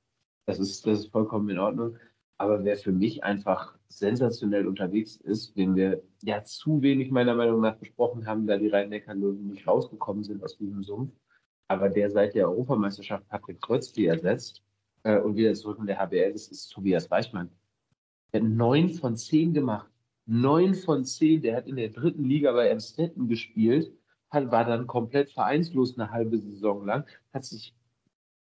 [0.46, 1.98] Das ist, das ist vollkommen in Ordnung.
[2.38, 7.62] Aber wer für mich einfach sensationell unterwegs ist, den wir ja zu wenig meiner Meinung
[7.62, 11.14] nach besprochen haben, da die Rhein-Neckar-Löwen nicht rausgekommen sind aus diesem Sumpf,
[11.68, 14.62] aber der seit der Europameisterschaft Patrick Kreuzki ersetzt,
[15.06, 17.50] äh, und wieder zurück in der HBL ist, ist Tobias Weichmann.
[18.34, 19.90] Der hat neun von zehn gemacht.
[20.26, 21.42] Neun von zehn.
[21.42, 23.94] Der hat in der dritten Liga bei Amstetten gespielt,
[24.30, 27.74] hat, war dann komplett vereinslos eine halbe Saison lang, hat sich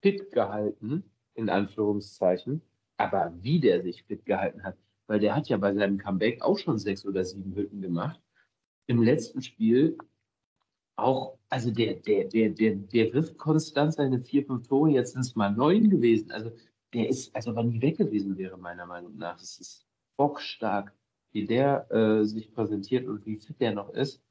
[0.03, 2.63] fit gehalten, in Anführungszeichen.
[2.97, 6.59] Aber wie der sich fit gehalten hat, weil der hat ja bei seinem Comeback auch
[6.59, 8.19] schon sechs oder sieben Hütten gemacht.
[8.87, 9.99] Im letzten Spiel
[10.97, 15.21] auch, also der, der, der, der, der wirft konstant seine vier, fünf Tore, jetzt sind
[15.21, 16.31] es mal neun gewesen.
[16.33, 16.51] Also
[16.95, 19.41] der ist, also wenn nie weg gewesen wäre, meiner Meinung nach.
[19.41, 20.93] Es ist bockstark,
[21.33, 24.23] wie der äh, sich präsentiert und wie fit der noch ist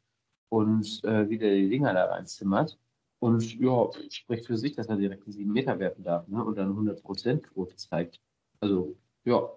[0.49, 2.77] und äh, wie der die Dinger da reinzimmert.
[3.19, 6.43] Und ja, spricht für sich, dass er direkt die sieben Meter werfen darf ne?
[6.43, 8.19] und dann 100% Quote zeigt.
[8.59, 9.49] Also, ja,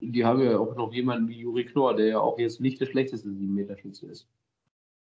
[0.00, 2.86] die haben ja auch noch jemanden wie Juri Knorr, der ja auch jetzt nicht der
[2.86, 4.28] schlechteste sieben Meter Schütze ist.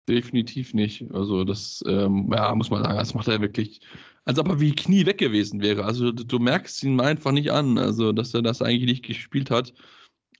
[0.08, 1.12] Definitiv nicht.
[1.12, 3.82] Also das, ähm, ja, muss man sagen, das macht er wirklich,
[4.24, 5.84] als ob er wie Knie weg gewesen wäre.
[5.84, 9.74] Also du, merkst ihn einfach nicht an, also dass er das eigentlich nicht gespielt hat.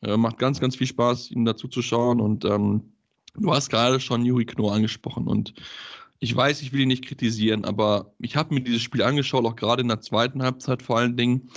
[0.02, 2.22] Äh, macht ganz, ganz viel Spaß, ihm dazu zu schauen.
[2.22, 2.94] Und ähm,
[3.36, 5.28] du hast gerade schon Yuri Knorr angesprochen.
[5.28, 5.54] Und
[6.20, 9.56] ich weiß, ich will ihn nicht kritisieren, aber ich habe mir dieses Spiel angeschaut, auch
[9.56, 11.50] gerade in der zweiten Halbzeit vor allen Dingen.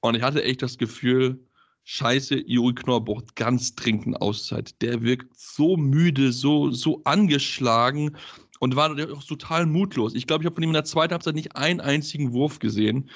[0.00, 1.40] Und ich hatte echt das Gefühl,
[1.88, 4.82] Scheiße, Juri Knorr braucht ganz dringend Auszeit.
[4.82, 8.16] Der wirkt so müde, so, so angeschlagen
[8.58, 10.16] und war auch total mutlos.
[10.16, 13.08] Ich glaube, ich habe von ihm in der zweiten Halbzeit nicht einen einzigen Wurf gesehen.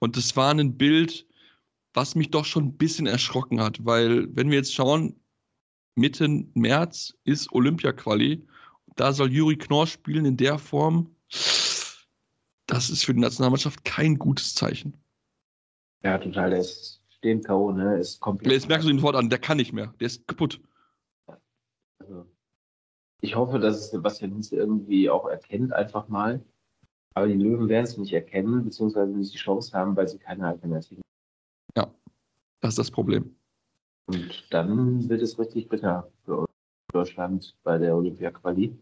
[0.00, 1.26] Und das war ein Bild,
[1.92, 5.20] was mich doch schon ein bisschen erschrocken hat, weil, wenn wir jetzt schauen,
[5.94, 8.42] Mitte März ist Olympia-Quali.
[8.96, 11.14] Da soll Juri Knorr spielen in der Form.
[12.64, 14.96] Das ist für die Nationalmannschaft kein gutes Zeichen.
[16.02, 16.48] Ja, total.
[16.48, 17.98] Der ist den K.O., ne?
[17.98, 18.52] Ist komplett.
[18.52, 19.94] Jetzt merkst du ihn sofort an, der kann nicht mehr.
[19.98, 20.60] Der ist kaputt.
[21.98, 22.26] Also,
[23.20, 26.44] ich hoffe, dass es Sebastian Hinze irgendwie auch erkennt, einfach mal.
[27.14, 30.46] Aber die Löwen werden es nicht erkennen, beziehungsweise nicht die Chance haben, weil sie keine
[30.46, 31.02] Alternativen
[31.76, 31.88] haben.
[31.88, 31.94] Ja,
[32.60, 33.34] das ist das Problem.
[34.06, 36.44] Und dann wird es richtig bitter für
[36.92, 38.76] Deutschland bei der Olympia-Quali,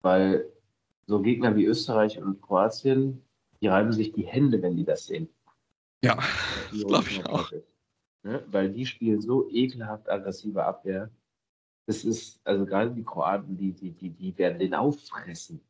[0.00, 0.50] weil
[1.06, 3.22] so Gegner wie Österreich und Kroatien,
[3.60, 5.28] die reiben sich die Hände, wenn die das sehen.
[6.02, 6.18] Ja,
[6.70, 7.52] glaube ich auch.
[8.22, 8.44] Ne?
[8.48, 11.10] Weil die spielen so ekelhaft aggressive Abwehr.
[11.86, 15.60] Das ist, also gerade die Kroaten, die, die, die, die werden den auffressen.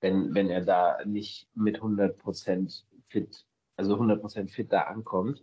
[0.00, 5.42] Wenn, wenn er da nicht mit 100% fit, also 100% fit da ankommt,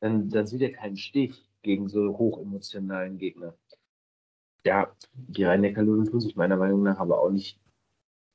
[0.00, 3.54] dann, dann sieht er keinen Stich gegen so hochemotionalen Gegner.
[4.64, 7.60] Ja, die Rhein-Neckar-Löwen tun sich meiner Meinung nach aber auch nicht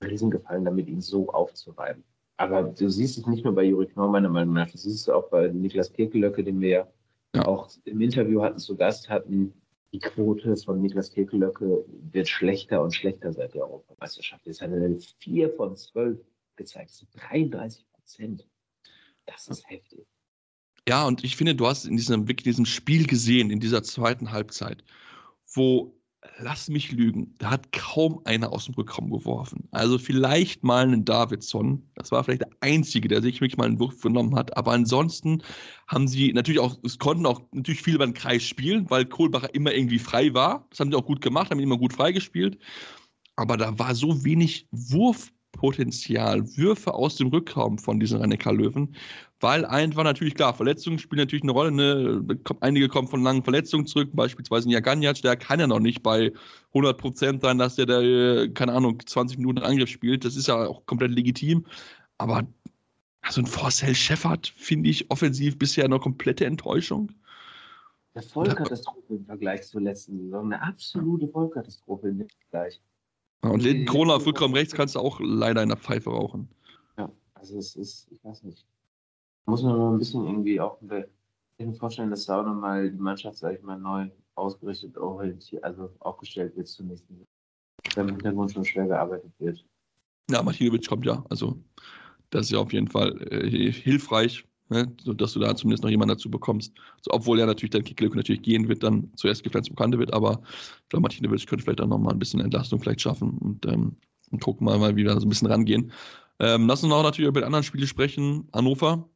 [0.01, 2.03] Riesengefallen damit, ihn so aufzureiben.
[2.39, 5.09] Aber du siehst es nicht nur bei Juri Knorr, meiner Meinung nach, du siehst es
[5.09, 6.87] auch bei Niklas Kirkelöcke, den wir
[7.35, 7.45] ja.
[7.45, 9.53] auch im Interview hatten, zu Gast hatten.
[9.91, 14.45] Die Quote von Niklas Kirkelöcke wird schlechter und schlechter seit der Europameisterschaft.
[14.45, 16.17] Jetzt hat er vier von zwölf
[16.55, 16.91] gezeigt.
[16.91, 18.47] Sind 33 Prozent.
[19.25, 20.07] Das ist heftig.
[20.87, 24.31] Ja, und ich finde, du hast in diesem, wirklich diesem Spiel gesehen, in dieser zweiten
[24.31, 24.83] Halbzeit,
[25.53, 25.98] wo
[26.39, 29.67] lass mich lügen, da hat kaum einer aus dem Rückraum geworfen.
[29.71, 31.81] Also vielleicht mal einen Davidson.
[31.95, 34.55] Das war vielleicht der Einzige, der sich wirklich mal einen Wurf genommen hat.
[34.57, 35.41] Aber ansonsten
[35.87, 39.53] haben sie natürlich auch, es konnten auch natürlich viel über den Kreis spielen, weil Kohlbacher
[39.53, 40.67] immer irgendwie frei war.
[40.69, 42.57] Das haben sie auch gut gemacht, haben ihn immer gut freigespielt.
[43.35, 48.95] Aber da war so wenig Wurf Potenzial, Würfe aus dem Rückraum von diesen rhein löwen
[49.39, 51.71] weil einfach natürlich klar, Verletzungen spielen natürlich eine Rolle.
[51.71, 52.37] Ne?
[52.59, 56.31] Einige kommen von langen Verletzungen zurück, beispielsweise ein Jaganjac, der kann ja noch nicht bei
[56.69, 60.25] 100 Prozent sein, dass der, der, keine Ahnung, 20 Minuten Angriff spielt.
[60.25, 61.65] Das ist ja auch komplett legitim.
[62.17, 62.45] Aber
[63.29, 67.11] so ein Forcell Shepard finde ich offensiv bisher eine komplette Enttäuschung.
[68.13, 70.45] Eine Vollkatastrophe im Vergleich zur letzten Saison.
[70.45, 72.81] Eine absolute Vollkatastrophe im Vergleich.
[73.43, 76.49] Ja, und den Corona auf Rückraum rechts kannst du auch leider in der Pfeife rauchen.
[76.97, 78.65] Ja, also es ist, ich weiß nicht.
[79.49, 80.77] Muss man noch ein bisschen irgendwie auch,
[81.57, 84.95] ich vorstellen, dass da auch nochmal die Mannschaft, sag ich mal, neu ausgerichtet,
[85.61, 87.25] also aufgestellt wird zum nächsten
[87.95, 89.65] im Hintergrund schon schwer gearbeitet wird.
[90.29, 91.57] Ja, Martinovic kommt ja, also
[92.29, 94.93] das ist ja auf jeden Fall äh, hilfreich, ne?
[95.03, 96.73] sodass du da zumindest noch jemanden dazu bekommst.
[96.97, 100.41] Also, obwohl ja natürlich dann Kicklücke natürlich gehen wird, dann zuerst gefällt Bekannte wird, aber
[100.43, 103.95] ich glaube, Martinovic könnte vielleicht dann nochmal ein bisschen Entlastung vielleicht schaffen und, ähm,
[104.31, 105.91] und gucken mal, mal, wie wir da so ein bisschen rangehen.
[106.39, 108.47] Ähm, lass uns auch natürlich über die anderen Spiele sprechen.
[108.53, 109.09] Hannover,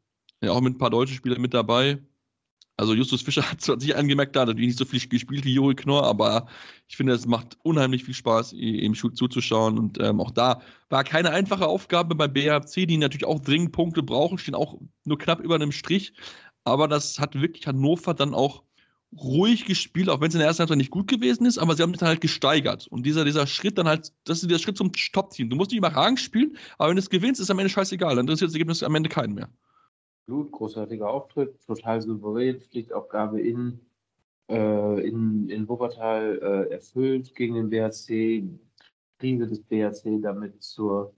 [0.45, 1.99] ja auch mit ein paar deutschen Spielern mit dabei.
[2.75, 5.75] Also Justus Fischer hat sich angemerkt, da hat natürlich nicht so viel gespielt wie Juri
[5.75, 6.47] Knorr, aber
[6.87, 9.77] ich finde, es macht unheimlich viel Spaß, ihm zuzuschauen.
[9.77, 14.03] Und ähm, auch da war keine einfache Aufgabe bei BHC, die natürlich auch dringend Punkte
[14.03, 16.13] brauchen, stehen auch nur knapp über einem Strich.
[16.63, 18.63] Aber das hat wirklich Hannover dann auch
[19.21, 21.83] ruhig gespielt, auch wenn es in der ersten Halbzeit nicht gut gewesen ist, aber sie
[21.83, 22.87] haben sich dann halt gesteigert.
[22.87, 25.49] Und dieser, dieser Schritt dann halt, das ist der Schritt zum Top-Team.
[25.49, 28.15] Du musst nicht überragend spielen, aber wenn du es gewinnst, ist am Ende scheißegal.
[28.15, 29.49] Dann interessiert das Ergebnis am Ende keinen mehr.
[30.25, 33.79] Blut, großartiger Auftritt, total souverän, Pflichtaufgabe in,
[34.49, 38.47] äh, in, in Wuppertal äh, erfüllt gegen den BHC,
[39.19, 41.13] Krise des BHC damit zur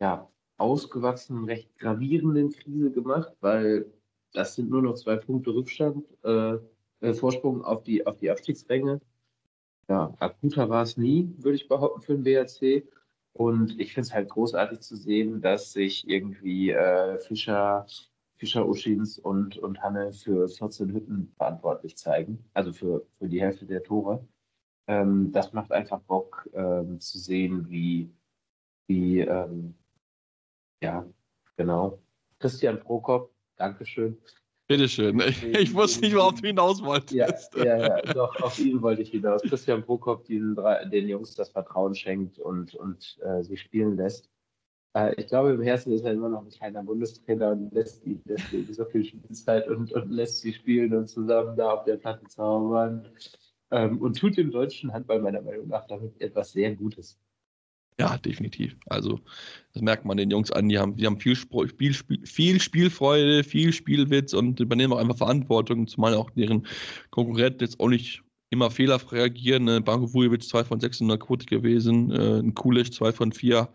[0.00, 3.92] ja, ausgewachsenen, recht gravierenden Krise gemacht, weil
[4.32, 6.56] das sind nur noch zwei Punkte Rückstand, äh,
[7.00, 9.00] äh Vorsprung auf die, auf die Abstiegsränge.
[9.88, 12.86] Ja, akuter war es nie, würde ich behaupten, für den BHC.
[13.34, 17.86] Und ich finde es halt großartig zu sehen, dass sich irgendwie äh, Fischer,
[18.36, 23.66] Fischer Uschins und, und Hanne für 14 Hütten verantwortlich zeigen, also für, für die Hälfte
[23.66, 24.26] der Tore.
[24.86, 28.10] Ähm, das macht einfach Bock ähm, zu sehen, wie,
[28.86, 29.74] wie ähm,
[30.82, 31.06] ja,
[31.56, 31.98] genau.
[32.38, 34.18] Christian Prokop, Dankeschön.
[34.66, 35.20] Bitteschön.
[35.20, 37.54] Ich, ich wusste nicht, worauf du hinaus wolltest.
[37.54, 39.42] Ja, ja, ja, doch, auf ihn wollte ich hinaus.
[39.42, 40.56] Christian Prokop, den,
[40.90, 44.30] den Jungs das Vertrauen schenkt und, und äh, sie spielen lässt.
[44.94, 48.22] Äh, ich glaube, im Herzen ist er immer noch ein kleiner Bundestrainer und lässt ihn
[48.24, 52.26] deswegen so viel Spielzeit und, und lässt sie spielen und zusammen da auf der Platte
[52.26, 53.06] zaubern.
[53.70, 57.18] Ähm, und tut dem deutschen Handball meiner Meinung nach damit etwas sehr Gutes.
[57.98, 58.76] Ja, definitiv.
[58.86, 59.20] Also,
[59.72, 60.68] das merkt man den Jungs an.
[60.68, 65.18] Die haben, die haben viel, Spiel, Spiel, viel Spielfreude, viel Spielwitz und übernehmen auch einfach
[65.18, 66.66] Verantwortung, zumal auch deren
[67.10, 69.64] Konkurrent jetzt auch nicht immer fehlerfrei reagieren.
[69.64, 69.80] Ne?
[69.80, 73.68] Banko Vujovic 2 von 6 in der Quote gewesen, äh, ein Kulisch 2 von 4.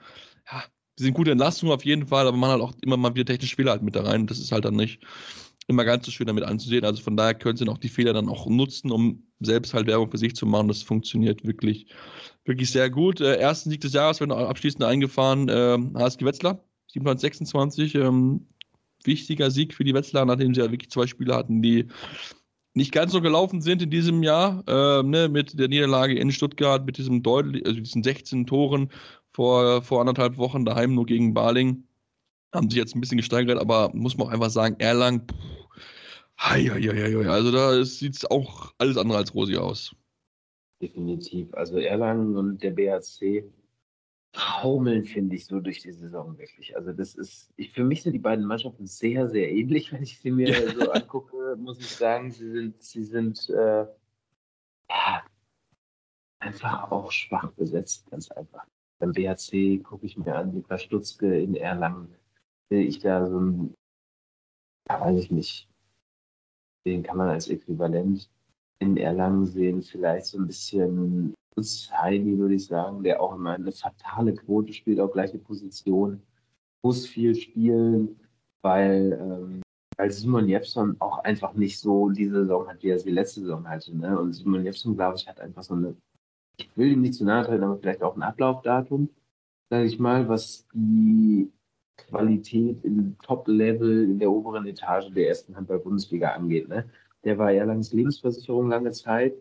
[0.52, 0.64] Ja,
[1.00, 3.56] die sind gute Entlastung auf jeden Fall, aber man hat auch immer mal wieder technische
[3.56, 4.28] Fehler halt mit da rein.
[4.28, 5.00] Das ist halt dann nicht
[5.68, 6.84] immer ganz so schön damit anzusehen.
[6.84, 10.12] Also von daher können sie auch die Fehler dann auch nutzen, um selbst halt Werbung
[10.12, 10.68] für sich zu machen.
[10.68, 11.88] Das funktioniert wirklich,
[12.44, 13.22] wirklich sehr gut.
[13.22, 15.48] Äh, ersten Sieg des Jahres werden abschließend eingefahren.
[15.48, 17.96] Äh, HSG Wetzlar, 726.
[17.96, 18.48] Ähm,
[19.04, 21.88] wichtiger Sieg für die Wetzlar, nachdem sie ja wirklich zwei Spiele hatten, die
[22.74, 26.86] nicht ganz so gelaufen sind in diesem Jahr, äh, ne, mit der Niederlage in Stuttgart,
[26.86, 28.90] mit diesem deutlich, also diesen 16 Toren
[29.40, 31.86] vor, vor anderthalb Wochen daheim nur gegen Baling.
[32.54, 35.26] Haben sich jetzt ein bisschen gesteigert, aber muss man auch einfach sagen, Erlang,
[36.36, 39.96] also da sieht es auch alles andere als rosig aus.
[40.82, 41.54] Definitiv.
[41.54, 43.46] Also Erlangen und der BHC
[44.36, 46.76] haumeln, finde ich, so durch die Saison wirklich.
[46.76, 50.20] Also das ist, ich, für mich sind die beiden Mannschaften sehr, sehr ähnlich, wenn ich
[50.20, 50.74] sie mir ja.
[50.74, 52.30] so angucke, muss ich sagen.
[52.30, 53.86] Sie sind, sie sind äh,
[54.90, 55.24] ja,
[56.40, 58.66] einfach auch schwach besetzt, ganz einfach.
[59.00, 62.14] Beim BHC gucke ich mir an, Niklas Stutzke in Erlangen,
[62.70, 63.74] sehe ich da so ein,
[64.90, 65.70] ja, weiß ich nicht,
[66.86, 68.30] den kann man als Äquivalent
[68.80, 71.34] in Erlangen sehen, vielleicht so ein bisschen
[71.92, 76.22] Heidi, würde ich sagen, der auch immer eine fatale Quote spielt, auch gleiche Position.
[76.84, 78.20] muss viel spielen,
[78.62, 79.62] weil, ähm,
[79.98, 83.68] weil Simon Jepson auch einfach nicht so diese Saison hat, wie er sie letzte Saison
[83.68, 83.96] hatte.
[83.96, 84.18] Ne?
[84.18, 85.96] Und Simon Jepson, glaube ich, hat einfach so eine,
[86.60, 89.10] ich will ihm nicht zu nahe treten, aber vielleicht auch ein Ablaufdatum,
[89.70, 91.52] sage ich mal, was die
[91.98, 96.70] Qualität im Top-Level in der oberen Etage der ersten Handball-Bundesliga angeht.
[96.70, 96.90] Ne?
[97.24, 99.34] Der war Erlangens Lebensversicherung lange Zeit,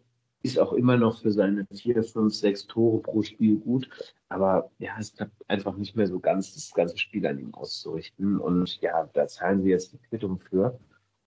[0.42, 3.88] ist auch immer noch für seine vier, fünf, sechs Tore pro Spiel gut.
[4.28, 8.38] Aber ja, es klappt einfach nicht mehr so ganz, das ganze Spiel an ihm auszurichten.
[8.38, 10.78] Und ja, da zahlen sie jetzt die Quittung für.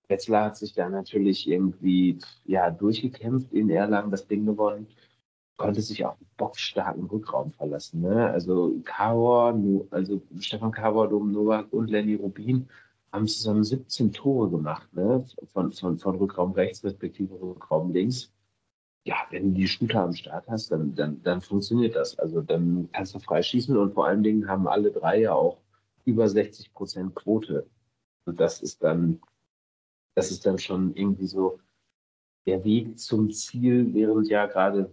[0.07, 4.87] Wetzlar hat sich da natürlich irgendwie ja, durchgekämpft in Erlangen, das Ding gewonnen,
[5.57, 8.01] konnte sich auf einen bockstarken Rückraum verlassen.
[8.01, 8.29] Ne?
[8.29, 9.55] Also Kawor,
[9.91, 12.67] also Stefan Kawor, Dom Novak und Lenny Rubin
[13.11, 15.23] haben zusammen 17 Tore gemacht, ne?
[15.53, 18.31] von, von, von Rückraum rechts respektive Rückraum links
[19.03, 22.17] ja, wenn du die Shooter am Start hast, dann, dann, dann funktioniert das.
[22.19, 25.57] Also dann kannst du frei schießen und vor allen Dingen haben alle drei ja auch
[26.05, 27.65] über 60 Prozent Quote.
[28.25, 29.19] Und das ist dann,
[30.15, 31.59] das ist dann schon irgendwie so
[32.45, 34.91] der Weg zum Ziel, während ja gerade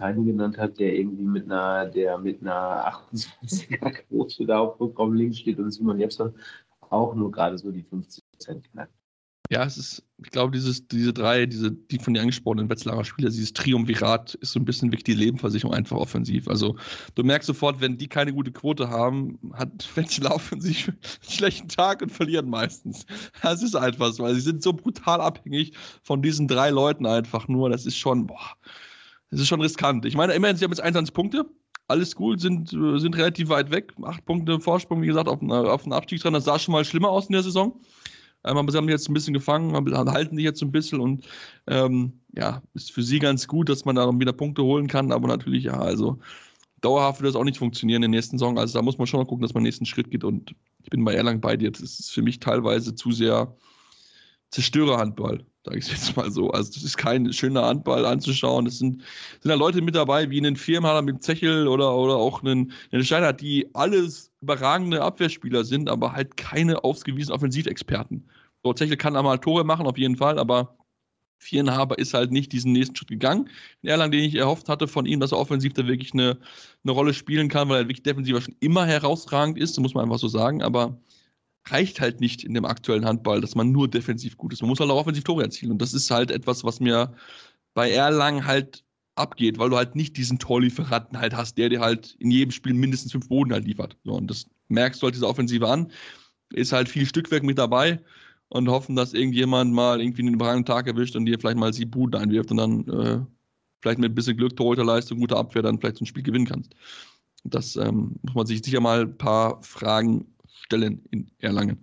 [0.00, 5.14] Heine genannt hat, der irgendwie mit einer, der mit einer 28er Quote da auf Rückraum
[5.14, 6.34] links steht und Simon Jepson
[6.90, 9.03] auch nur gerade so die 50 Prozent knackt.
[9.50, 13.28] Ja, es ist, ich glaube, dieses, diese drei, diese, die von dir angesprochenen Wetzlarer Spieler,
[13.28, 16.48] dieses Triumvirat ist so ein bisschen wirklich die Lebensversicherung einfach offensiv.
[16.48, 16.76] Also
[17.14, 20.98] du merkst sofort, wenn die keine gute Quote haben, hat Wetzlar offensiv einen
[21.30, 23.04] schlechten Tag und verlieren meistens.
[23.42, 27.46] Das ist einfach so, weil sie sind so brutal abhängig von diesen drei Leuten einfach
[27.46, 27.68] nur.
[27.68, 28.56] Das ist schon, boah,
[29.30, 30.06] das ist schon riskant.
[30.06, 31.44] Ich meine, immerhin, sie haben jetzt 21 Punkte.
[31.86, 33.92] Alles gut, sind, sind relativ weit weg.
[34.04, 36.32] Acht Punkte Vorsprung, wie gesagt, auf, auf den Abstieg dran.
[36.32, 37.78] Das sah schon mal schlimmer aus in der Saison.
[38.44, 41.26] Ähm, sie haben jetzt ein bisschen gefangen, halten sich jetzt ein bisschen und
[41.66, 45.12] ähm, ja, ist für sie ganz gut, dass man da noch wieder Punkte holen kann,
[45.12, 46.18] aber natürlich, ja, also
[46.80, 48.58] dauerhaft wird das auch nicht funktionieren in der nächsten Saison.
[48.58, 50.90] Also da muss man schon mal gucken, dass man den nächsten Schritt geht und ich
[50.90, 51.70] bin bei Erlang bei dir.
[51.70, 53.54] Das ist für mich teilweise zu sehr
[54.50, 56.50] Zerstörerhandball, sage ich jetzt mal so.
[56.50, 58.66] Also das ist kein schöner Handball anzuschauen.
[58.66, 59.02] Es sind,
[59.40, 63.04] sind da Leute mit dabei, wie einen Firmenhaller mit Zechel oder, oder auch einen, einen
[63.04, 68.28] Steiner, die alles überragende Abwehrspieler sind, aber halt keine ausgewiesenen Offensivexperten.
[68.64, 70.78] So, Zechel kann einmal Tore machen, auf jeden Fall, aber
[71.38, 73.50] Vierenhaber ist halt nicht diesen nächsten Schritt gegangen.
[73.82, 76.38] In Erlangen, den ich erhofft hatte von ihm, dass er offensiv da wirklich eine,
[76.82, 80.18] eine Rolle spielen kann, weil er wirklich defensiv schon immer herausragend ist, muss man einfach
[80.18, 80.98] so sagen, aber
[81.66, 84.62] reicht halt nicht in dem aktuellen Handball, dass man nur defensiv gut ist.
[84.62, 87.14] Man muss halt auch offensiv Tore erzielen und das ist halt etwas, was mir
[87.74, 88.84] bei Erlangen halt
[89.14, 92.72] abgeht, weil du halt nicht diesen Torlieferanten halt hast, der dir halt in jedem Spiel
[92.74, 93.96] mindestens fünf Boden halt liefert.
[94.04, 95.92] So, und das merkst du halt diese Offensive an.
[96.52, 98.00] Ist halt viel Stückwerk mit dabei
[98.54, 101.90] und hoffen, dass irgendjemand mal irgendwie einen überragenden Tag erwischt und dir vielleicht mal sieben
[101.90, 103.20] Buden einwirft und dann äh,
[103.82, 106.72] vielleicht mit ein bisschen Glück, Torhüterleistung, guter Abwehr dann vielleicht so ein Spiel gewinnen kannst.
[107.42, 111.82] Das ähm, muss man sich sicher mal ein paar Fragen stellen in Erlangen.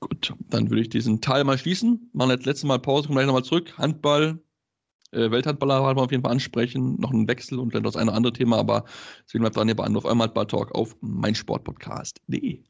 [0.00, 2.10] Gut, dann würde ich diesen Teil mal schließen.
[2.12, 3.78] Machen jetzt letzte Mal Pause, kommen gleich nochmal zurück.
[3.78, 4.40] Handball,
[5.12, 6.98] äh, Welthandballer wollen wir auf jeden Fall ansprechen.
[6.98, 8.84] Noch einen Wechsel und vielleicht das eine oder andere Thema, aber
[9.24, 12.64] deswegen bleibt dran hier bei Anruf eurem Handball-Talk auf meinsportpodcast.de.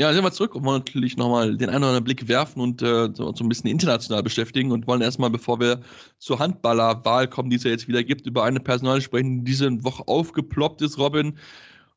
[0.00, 2.82] Ja, sind wir zurück und wollen natürlich nochmal den einen oder anderen Blick werfen und
[2.82, 5.82] äh, so, so, ein bisschen international beschäftigen und wollen erstmal, bevor wir
[6.18, 9.84] zur Handballerwahl kommen, die es ja jetzt wieder gibt, über eine Personal sprechen, die diese
[9.84, 11.38] Woche aufgeploppt ist, Robin,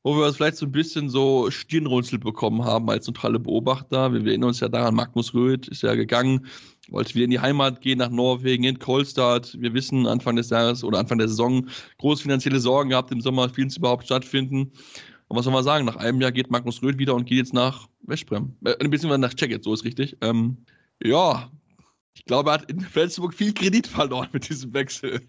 [0.03, 4.13] wo wir vielleicht so ein bisschen so Stirnrunzel bekommen haben als neutrale Beobachter.
[4.13, 6.45] Wir erinnern uns ja daran, Magnus Röth ist ja gegangen,
[6.89, 9.57] wollte wieder in die Heimat gehen, nach Norwegen, in Kolstad.
[9.59, 11.67] Wir wissen, Anfang des Jahres oder Anfang der Saison
[11.97, 14.71] große finanzielle Sorgen gehabt, im Sommer fielen es überhaupt stattfinden.
[15.27, 15.85] Und was soll man sagen?
[15.85, 18.55] Nach einem Jahr geht Magnus Röth wieder und geht jetzt nach Westbrem.
[18.63, 20.17] Äh, beziehungsweise nach Checkit, so ist richtig.
[20.21, 20.57] Ähm,
[21.03, 21.51] ja,
[22.13, 25.21] ich glaube, er hat in Flensburg viel Kredit verloren mit diesem Wechsel.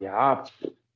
[0.00, 0.44] Ja,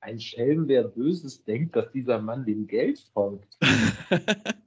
[0.01, 3.59] ein Schelm, wer Böses denkt, dass dieser Mann dem Geld folgt.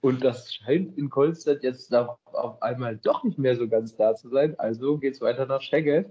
[0.00, 4.28] Und das scheint in Kolstadt jetzt auf einmal doch nicht mehr so ganz da zu
[4.28, 4.58] sein.
[4.58, 6.06] Also geht es weiter nach Szeged,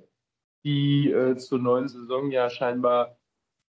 [0.63, 3.17] die äh, zur neuen Saison ja scheinbar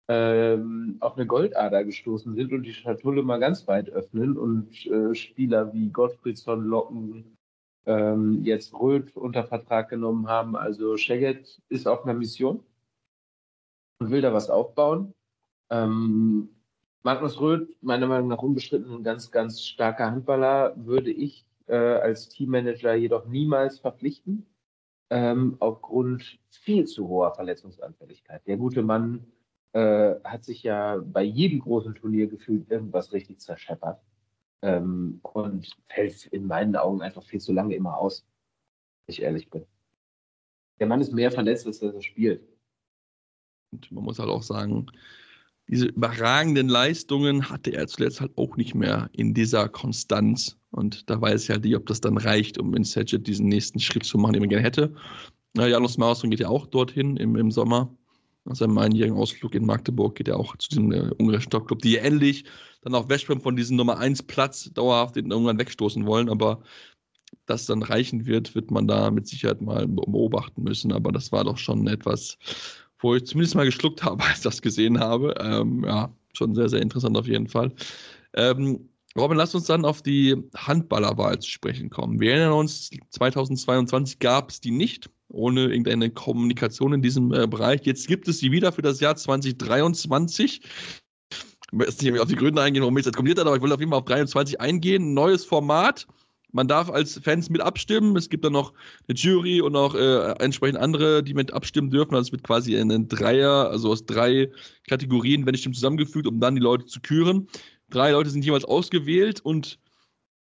[0.08, 5.16] ähm, auf eine Goldader gestoßen sind und die Schatulle mal ganz weit öffnen und äh,
[5.16, 7.38] Spieler wie Gottfriedsson Locken
[7.86, 10.56] ähm, jetzt Röth unter Vertrag genommen haben.
[10.56, 12.64] Also Szeged ist auf einer Mission
[14.00, 15.14] und will da was aufbauen.
[15.70, 16.50] Ähm,
[17.04, 22.30] Magnus Röth, meiner Meinung nach unbestritten ein ganz, ganz starker Handballer, würde ich äh, als
[22.30, 24.46] Teammanager jedoch niemals verpflichten,
[25.10, 28.46] ähm, aufgrund viel zu hoher Verletzungsanfälligkeit.
[28.46, 29.26] Der gute Mann
[29.74, 34.02] äh, hat sich ja bei jedem großen Turnier gefühlt irgendwas richtig zerscheppert
[34.62, 38.26] ähm, und fällt in meinen Augen einfach viel zu lange immer aus,
[39.06, 39.66] wenn ich ehrlich bin.
[40.80, 42.42] Der Mann ist mehr verletzt, als er spielt.
[43.72, 44.88] Und man muss halt auch sagen,
[45.68, 50.58] diese überragenden Leistungen hatte er zuletzt halt auch nicht mehr in dieser Konstanz.
[50.72, 53.80] Und da weiß ich halt nicht, ob das dann reicht, um in Sedgett diesen nächsten
[53.80, 54.94] Schritt zu machen, den man gerne hätte.
[55.56, 57.96] Janus Marsson geht ja auch dorthin im, im Sommer.
[58.46, 61.98] Nach seinem einjährigen Ausflug in Magdeburg geht er auch zu diesem äh, ungarischen Topclub, die
[61.98, 62.46] endlich
[62.82, 66.30] dann auch Westbrom von diesem Nummer 1 Platz dauerhaft in Ungarn wegstoßen wollen.
[66.30, 66.64] Aber
[67.46, 70.92] das dann reichen wird, wird man da mit Sicherheit mal beobachten müssen.
[70.92, 72.38] Aber das war doch schon etwas,
[73.00, 75.36] wo ich zumindest mal geschluckt habe, als ich das gesehen habe.
[75.40, 77.72] Ähm, ja, schon sehr, sehr interessant auf jeden Fall.
[78.34, 82.20] Ähm, Robin, lass uns dann auf die Handballerwahl zu sprechen kommen.
[82.20, 87.82] Wir erinnern uns, 2022 gab es die nicht, ohne irgendeine Kommunikation in diesem äh, Bereich.
[87.84, 90.62] Jetzt gibt es sie wieder für das Jahr 2023.
[91.74, 93.58] Ich weiß nicht, ob ich auf die Gründe eingehen, warum ich das kommentiert habe, aber
[93.58, 95.14] ich will auf jeden Fall auf 23 eingehen.
[95.14, 96.08] Neues Format.
[96.54, 98.18] Man darf als Fans mit abstimmen.
[98.18, 98.74] Es gibt dann noch
[99.08, 102.14] eine Jury und auch äh, entsprechend andere, die mit abstimmen dürfen.
[102.14, 104.52] Also es wird quasi ein Dreier, also aus drei
[104.88, 107.48] Kategorien, wenn ich stimmt, zusammengefügt, um dann die Leute zu küren.
[107.92, 109.80] Drei Leute sind jeweils ausgewählt und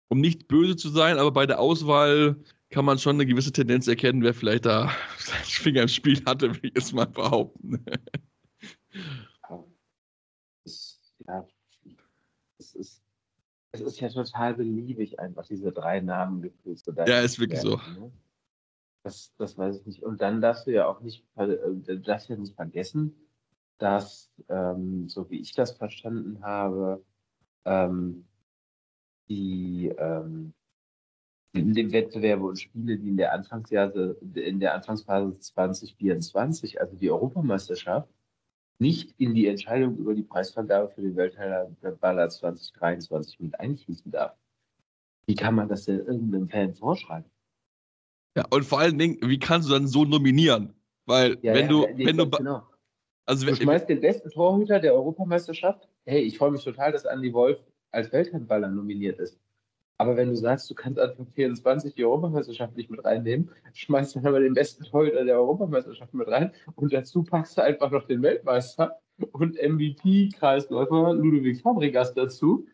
[0.10, 2.36] um nicht böse zu sein, aber bei der Auswahl
[2.70, 6.56] kann man schon eine gewisse Tendenz erkennen, wer vielleicht da seinen Finger im Spiel hatte,
[6.56, 7.86] will ich jetzt mal behaupten.
[11.28, 11.48] ja,
[12.58, 13.04] es ist
[13.74, 18.02] es ist ja total beliebig, einfach diese drei Namen gefühlt Ja, ist wirklich werden, so.
[18.02, 18.12] Ne?
[19.02, 20.04] Das, das weiß ich nicht.
[20.04, 23.16] Und dann darfst du ja auch nicht, äh, darfst ja nicht vergessen,
[23.80, 27.04] dass, ähm, so wie ich das verstanden habe,
[27.66, 28.26] ähm,
[29.30, 30.54] die ähm,
[31.54, 37.12] in dem Wettbewerb und Spiele, die in der Anfangsphase, in der Anfangsphase 2024, also die
[37.12, 38.10] Europameisterschaft,
[38.80, 44.36] nicht in die Entscheidung über die Preisvergabe für den Weltballer 2023 mit einfließen darf.
[45.26, 47.30] Wie kann man das denn irgendeinem Fan vorschreiben?
[48.36, 50.74] Ja, und vor allen Dingen, wie kannst du dann so nominieren?
[51.06, 52.64] Weil, ja, wenn ja, du, nee, wenn du, genau.
[53.26, 55.88] also du schmeißt den besten Torhüter der Europameisterschaft.
[56.06, 57.60] Hey, ich freue mich total, dass Andy Wolf
[57.92, 59.40] als Welthandballer nominiert ist.
[59.98, 64.28] Aber wenn du sagst, du kannst Anfang 24 die Europameisterschaft nicht mit reinnehmen, schmeißt dann
[64.28, 68.22] aber den besten Torhüter der Europameisterschaft mit rein und dazu packst du einfach noch den
[68.22, 69.00] Weltmeister
[69.32, 72.68] und MVP-Kreisläufer Ludovic Fabregas dazu.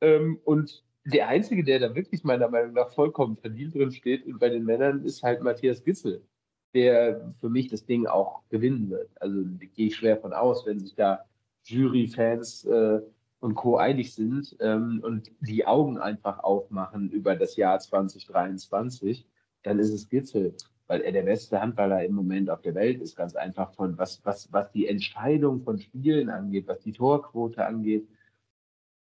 [0.00, 4.48] Ähm, und der Einzige, der da wirklich meiner Meinung nach vollkommen verdient drin steht bei
[4.48, 6.26] den Männern, ist halt Matthias Gitzel,
[6.74, 9.10] der für mich das Ding auch gewinnen wird.
[9.20, 11.24] Also gehe ich schwer von aus, wenn sich da
[11.64, 13.00] Jury-Fans äh,
[13.40, 13.76] und Co.
[13.76, 19.26] einig sind ähm, und die Augen einfach aufmachen über das Jahr 2023,
[19.62, 20.54] dann ist es Gitzel,
[20.86, 24.24] weil er der beste Handballer im Moment auf der Welt ist, ganz einfach von was,
[24.24, 28.08] was, was die Entscheidung von Spielen angeht, was die Torquote angeht,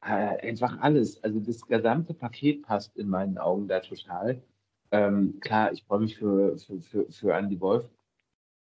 [0.02, 1.22] äh, einfach alles.
[1.24, 4.42] Also das gesamte Paket passt in meinen Augen da total.
[4.90, 7.88] Ähm, klar, ich freue mich für, für, für, für Andy Wolf,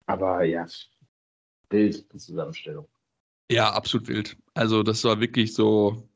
[0.07, 0.66] aber ja,
[1.68, 2.87] Bild, die Zusammenstellung.
[3.51, 4.37] Ja, absolut wild.
[4.55, 6.09] Also das war wirklich so.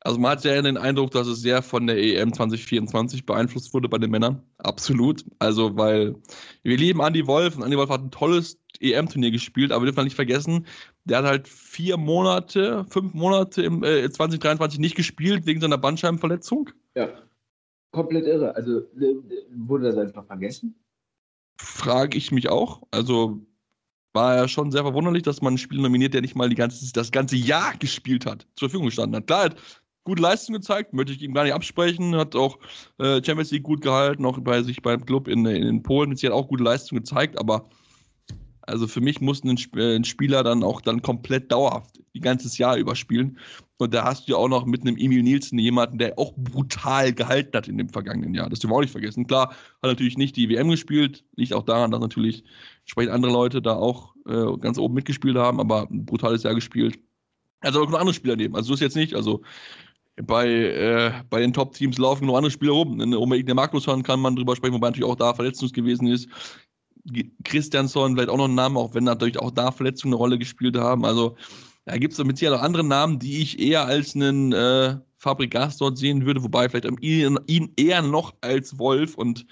[0.00, 3.88] Also man hat sehr den Eindruck, dass es sehr von der EM 2024 beeinflusst wurde
[3.88, 4.42] bei den Männern.
[4.58, 5.24] Absolut.
[5.38, 6.14] Also weil
[6.62, 10.04] wir lieben Andy Wolf und Andy Wolf hat ein tolles EM-Turnier gespielt, aber wir dürfen
[10.04, 10.66] nicht vergessen,
[11.04, 16.70] der hat halt vier Monate, fünf Monate im äh, 2023 nicht gespielt wegen seiner Bandscheibenverletzung.
[16.96, 17.08] Ja,
[17.92, 18.54] komplett irre.
[18.56, 18.82] Also
[19.54, 20.74] wurde das einfach vergessen?
[21.56, 22.82] Frage ich mich auch.
[22.90, 23.40] Also
[24.14, 26.90] war ja schon sehr verwunderlich, dass man einen Spieler nominiert, der nicht mal die ganze,
[26.92, 29.26] das ganze Jahr gespielt hat, zur Verfügung gestanden hat.
[29.26, 29.56] Klar, hat
[30.04, 32.58] gute Leistung gezeigt, möchte ich ihm gar nicht absprechen, hat auch
[32.98, 36.14] äh, Champions League gut gehalten, auch bei sich beim Club in, in Polen.
[36.16, 37.68] Sie hat auch gute Leistung gezeigt, aber
[38.62, 42.56] also für mich muss ein, äh, ein, Spieler dann auch dann komplett dauerhaft die ganzes
[42.58, 43.38] Jahr überspielen.
[43.78, 47.12] Und da hast du ja auch noch mit einem Emil Nielsen jemanden, der auch brutal
[47.12, 48.48] gehalten hat in dem vergangenen Jahr.
[48.48, 49.26] Das dürfen wir auch nicht vergessen.
[49.26, 52.44] Klar, hat natürlich nicht die WM gespielt, liegt auch daran, dass natürlich
[52.80, 57.00] entsprechend andere Leute da auch äh, ganz oben mitgespielt haben, aber ein brutales Jahr gespielt.
[57.60, 58.54] Also auch noch andere Spieler nehmen.
[58.54, 59.14] Also so ist jetzt nicht.
[59.14, 59.42] Also
[60.16, 63.00] bei, äh, bei den Top-Teams laufen nur andere Spieler rum.
[63.00, 66.28] Um Igor Magnusson kann man drüber sprechen, wobei natürlich auch da verletzungs gewesen ist.
[67.42, 70.76] Christiansson vielleicht auch noch ein Name, auch wenn natürlich auch da Verletzungen eine Rolle gespielt
[70.76, 71.04] haben.
[71.04, 71.36] Also
[71.84, 75.76] da gibt es mit Sicherheit auch andere Namen, die ich eher als einen äh, Fabrikas
[75.76, 79.46] dort sehen würde, wobei vielleicht ihn, ihn eher noch als Wolf und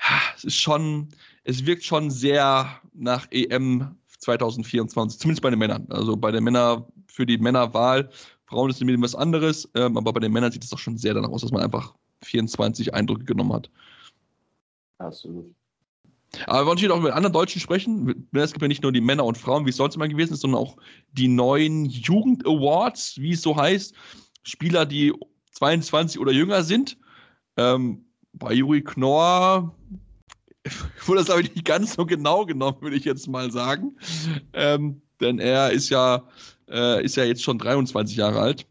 [0.00, 1.08] ja, es ist schon,
[1.44, 5.86] es wirkt schon sehr nach EM 2024, zumindest bei den Männern.
[5.90, 8.08] Also bei den Männern, für die Männerwahl,
[8.46, 11.14] Frauen ist ein was anderes, ähm, aber bei den Männern sieht es doch schon sehr
[11.14, 13.70] danach aus, dass man einfach 24 Eindrücke genommen hat.
[14.98, 15.54] Absolut.
[16.46, 18.28] Aber wir wollen hier auch mit anderen Deutschen sprechen.
[18.32, 20.40] Es gibt ja nicht nur die Männer und Frauen, wie es sonst immer gewesen ist,
[20.40, 20.76] sondern auch
[21.12, 23.94] die neuen Jugend Awards, wie es so heißt.
[24.42, 25.14] Spieler, die
[25.52, 26.98] 22 oder jünger sind.
[27.56, 29.74] Ähm, bei Juri Knorr
[31.06, 33.96] wurde das aber nicht ganz so genau genommen, würde ich jetzt mal sagen.
[34.52, 36.28] Ähm, denn er ist ja
[36.70, 38.66] äh, ist ja jetzt schon 23 Jahre alt.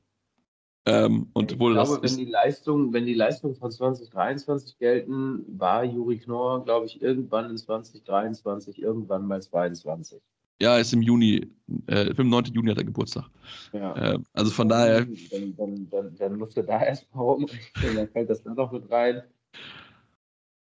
[0.88, 6.17] Ähm, und ich glaube, wenn die Leistung, wenn die Leistung von 2023 gelten, war Juri
[6.17, 10.21] Knorr, glaube ich, irgendwann in 2023, irgendwann bei 22.
[10.61, 11.51] ja, ist im Juni,
[11.88, 12.55] äh, 95.
[12.55, 13.25] Juni hat er Geburtstag.
[13.73, 14.13] Ja.
[14.13, 18.29] Äh, also von daher, Dann, dann, dann, dann musst du da erstmal rumrechnen, dann fällt
[18.29, 19.23] das dann noch mit rein.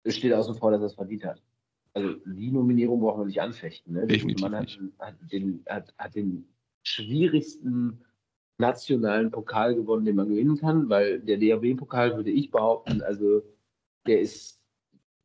[0.05, 1.43] Es steht außen vor, dass er es verdient hat.
[1.95, 3.95] Also die Nominierung brauchen wir nicht anfechten.
[3.95, 4.07] Ne?
[4.07, 4.81] Definitiv Mann hat, nicht.
[4.99, 6.45] hat, den, hat, hat den
[6.83, 8.05] schwierigsten
[8.63, 13.43] nationalen Pokal gewonnen, den man gewinnen kann, weil der DRW-Pokal würde ich behaupten, also
[14.07, 14.61] der ist,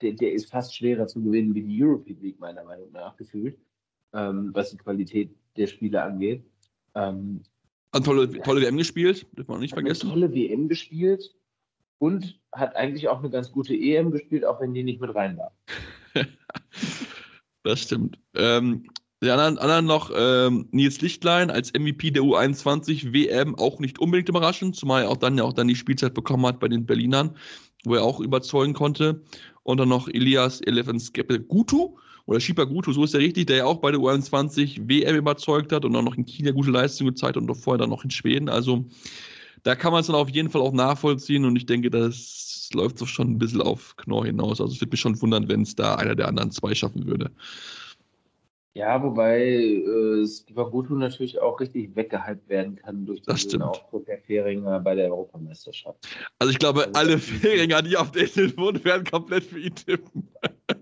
[0.02, 3.58] der, der ist fast schwerer zu gewinnen wie die European League, meiner Meinung nach, gefühlt,
[4.14, 6.44] ähm, was die Qualität der Spiele angeht.
[6.96, 7.44] Ähm,
[7.94, 10.10] hat tolle, tolle WM gespielt, dürfen wir auch nicht vergessen.
[10.10, 11.34] tolle WM gespielt
[12.00, 15.38] und hat eigentlich auch eine ganz gute EM gespielt, auch wenn die nicht mit rein
[15.38, 15.54] war.
[17.64, 18.18] Das stimmt.
[18.34, 18.88] Ähm,
[19.24, 24.30] die anderen, anderen noch ähm, Nils Lichtlein als MVP der U21 WM auch nicht unbedingt
[24.30, 27.36] überraschend, zumal er auch dann ja auch dann die Spielzeit bekommen hat bei den Berlinern,
[27.84, 29.24] wo er auch überzeugen konnte.
[29.64, 31.12] Und dann noch Elias Elefants
[31.48, 31.98] Gutu
[32.28, 35.72] oder Shiba Gutu, so ist er richtig, der ja auch bei der U21 WM überzeugt
[35.72, 38.50] hat und auch noch in China gute Leistung gezeigt und vorher dann noch in Schweden.
[38.50, 38.86] Also
[39.64, 43.00] da kann man es dann auf jeden Fall auch nachvollziehen und ich denke, das läuft
[43.00, 44.62] so schon ein bisschen auf Knorr hinaus.
[44.62, 47.32] Also es würde mich schon wundern, wenn es da einer der anderen zwei schaffen würde.
[48.78, 53.64] Ja, wobei äh, Skibagutu natürlich auch richtig weggehypt werden kann durch den.
[53.64, 56.08] Auftritt der Fähringer bei der Europameisterschaft.
[56.38, 59.74] Also ich glaube, Also alle Feringer, die auf der Insel wohnen, werden komplett für ihn
[59.74, 60.30] tippen.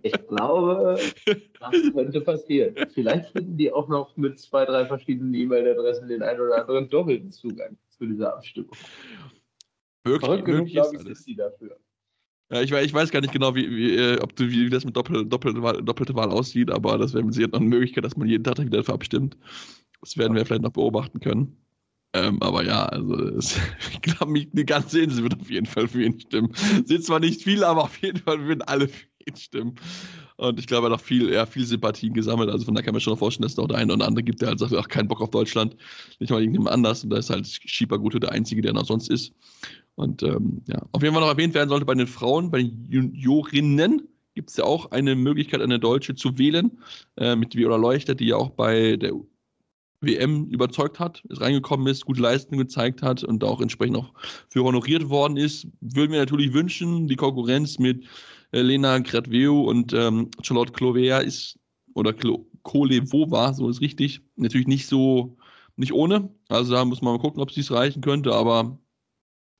[0.01, 2.75] Ich glaube, das könnte passieren.
[2.93, 7.31] Vielleicht finden die auch noch mit zwei, drei verschiedenen E-Mail-Adressen den einen oder anderen doppelten
[7.31, 8.71] Zugang zu dieser Abstimmung.
[10.03, 11.23] Wirklich, Verrückt genug, glaube ist ich, sind alles.
[11.23, 11.77] die dafür.
[12.51, 14.85] Ja, ich, weiß, ich weiß gar nicht genau, wie, wie, äh, ob du, wie, das
[14.85, 18.15] mit Doppel, Doppel, Wahl- doppelte Wahl aussieht, aber das wäre mit noch eine Möglichkeit, dass
[18.17, 19.35] man jeden Tag wieder dafür abstimmt.
[20.01, 21.57] Das werden wir vielleicht noch beobachten können.
[22.13, 23.57] Ähm, aber ja, also es,
[23.91, 26.53] ich glaube, die ganze Insel wird auf jeden Fall für ihn stimmen.
[26.85, 29.75] Sind zwar nicht viele, aber auf jeden Fall würden alle für ihn stimmen.
[30.37, 32.49] Und ich glaube, er hat auch viel, hat viel Sympathien gesammelt.
[32.49, 34.41] Also von da kann man schon vorstellen, dass es noch der eine oder andere gibt,
[34.41, 35.75] der halt sagt, ach, keinen Bock auf Deutschland,
[36.19, 37.03] nicht mal irgendjemand anders.
[37.03, 39.33] Und da ist halt Schieber Gute der Einzige, der noch sonst ist.
[39.95, 42.85] Und ähm, ja, auf jeden Fall noch erwähnt werden sollte bei den Frauen, bei den
[42.89, 46.77] Juniorinnen gibt es ja auch eine Möglichkeit, eine Deutsche zu wählen,
[47.17, 49.13] äh, mit Viola Leuchter, die ja auch bei der
[50.01, 54.13] WM überzeugt hat, ist reingekommen ist, gute Leistungen gezeigt hat und auch entsprechend auch
[54.49, 55.67] für honoriert worden ist.
[55.79, 58.03] Würden wir natürlich wünschen, die Konkurrenz mit
[58.51, 61.57] äh, Lena Gratveu und ähm, Charlotte Clovea ist,
[61.93, 65.37] oder Klo Kolevova, so ist richtig, natürlich nicht so,
[65.75, 66.29] nicht ohne.
[66.49, 68.79] Also da muss man mal gucken, ob es dies reichen könnte, aber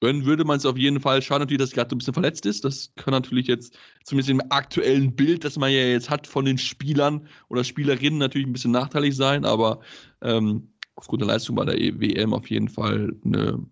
[0.06, 1.22] wenn würde man es auf jeden Fall.
[1.22, 2.64] Schade natürlich, dass er gerade ein bisschen verletzt ist.
[2.64, 6.58] Das kann natürlich jetzt, zumindest im aktuellen Bild, das man ja jetzt hat von den
[6.58, 9.82] Spielern oder Spielerinnen, natürlich ein bisschen nachteilig sein, aber
[10.22, 13.66] ähm, aufgrund der Leistung bei der E- WM auf jeden Fall eine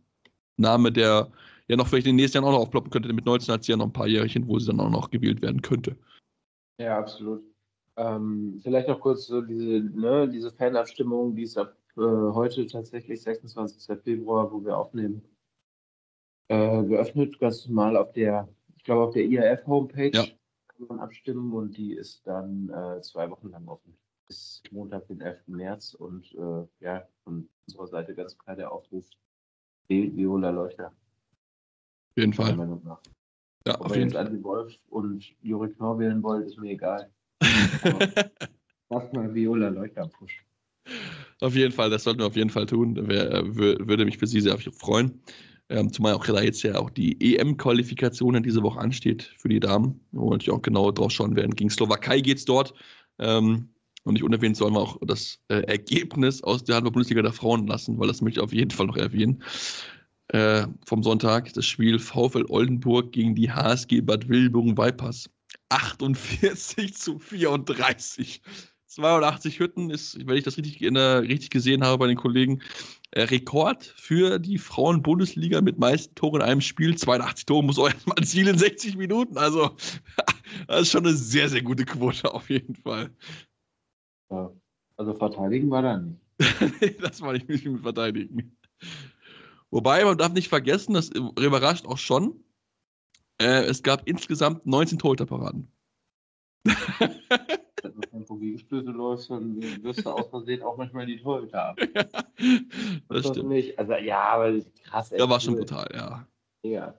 [0.58, 1.32] Name, der
[1.68, 3.12] ja noch vielleicht in den nächsten Jahren auch noch aufploppen könnte.
[3.14, 5.42] Mit 19 hat sie ja noch ein paar Jährchen, wo sie dann auch noch gewählt
[5.42, 5.96] werden könnte.
[6.78, 7.44] Ja, absolut.
[7.96, 13.22] Ähm, vielleicht noch kurz so diese, ne, diese Fanabstimmung, die ist ab äh, heute tatsächlich
[13.22, 14.00] 26.
[14.04, 15.22] Februar, wo wir aufnehmen,
[16.50, 20.24] äh, geöffnet, ganz normal auf der, ich glaube auf der IAF-Homepage Ja.
[20.68, 23.96] kann man abstimmen und die ist dann äh, zwei Wochen lang offen.
[24.28, 25.40] Bis Montag, den 11.
[25.48, 29.06] März und äh, ja, von unserer Seite ganz klar der Aufruf,
[29.88, 32.58] wählt Viola Leuchter, Auf jeden Fall.
[33.66, 34.16] Ja, Ob auf ihr jetzt.
[34.16, 37.10] Andi Wolf und Juri Knorr wählen wollt, ist mir egal.
[38.90, 40.44] Lass mal Viola Leuchter pushen.
[41.42, 43.08] Auf jeden Fall, das sollten wir auf jeden Fall tun.
[43.08, 45.22] Wär, äh, wür- würde mich für Sie sehr freuen.
[45.70, 49.60] Ähm, zumal auch da jetzt ja auch die EM-Qualifikation in dieser Woche ansteht für die
[49.60, 51.56] Damen, wo wir natürlich auch genau drauf schauen werden.
[51.56, 52.74] Gegen Slowakei geht es dort.
[53.20, 53.70] Ähm,
[54.04, 57.98] und nicht unerwähnt sollen wir auch das äh, Ergebnis aus der Handball-Bundesliga der Frauen lassen,
[57.98, 59.42] weil das möchte ich auf jeden Fall noch erwähnen.
[60.28, 65.30] Äh, vom Sonntag das Spiel VfL Oldenburg gegen die HSG Bad Wilburg Vipers.
[65.70, 68.42] 48 zu 34.
[68.96, 72.62] 82 Hütten ist, wenn ich das richtig, der, richtig gesehen habe bei den Kollegen,
[73.12, 76.96] äh, Rekord für die Frauen-Bundesliga mit meisten Toren in einem Spiel.
[76.96, 79.38] 82 Tore muss auch erstmal erzielen in 60 Minuten.
[79.38, 79.76] Also,
[80.68, 83.12] das ist schon eine sehr, sehr gute Quote auf jeden Fall.
[84.30, 84.52] Ja.
[84.96, 86.20] Also verteidigen war da nicht.
[87.02, 88.56] das war nicht mit verteidigen.
[89.72, 92.44] Wobei, man darf nicht vergessen, das überrascht auch schon,
[93.40, 95.68] äh, es gab insgesamt 19 Torhüterparaden.
[98.40, 101.80] Gegenstöße läufst, dann wirst du aus Versehen auch manchmal die Torhüter ab.
[103.10, 103.50] das stimmt.
[103.50, 103.78] Nicht.
[103.80, 105.10] Also ja, aber das ist krass.
[105.10, 106.28] Da war schon brutal, ja.
[106.64, 106.94] Ja,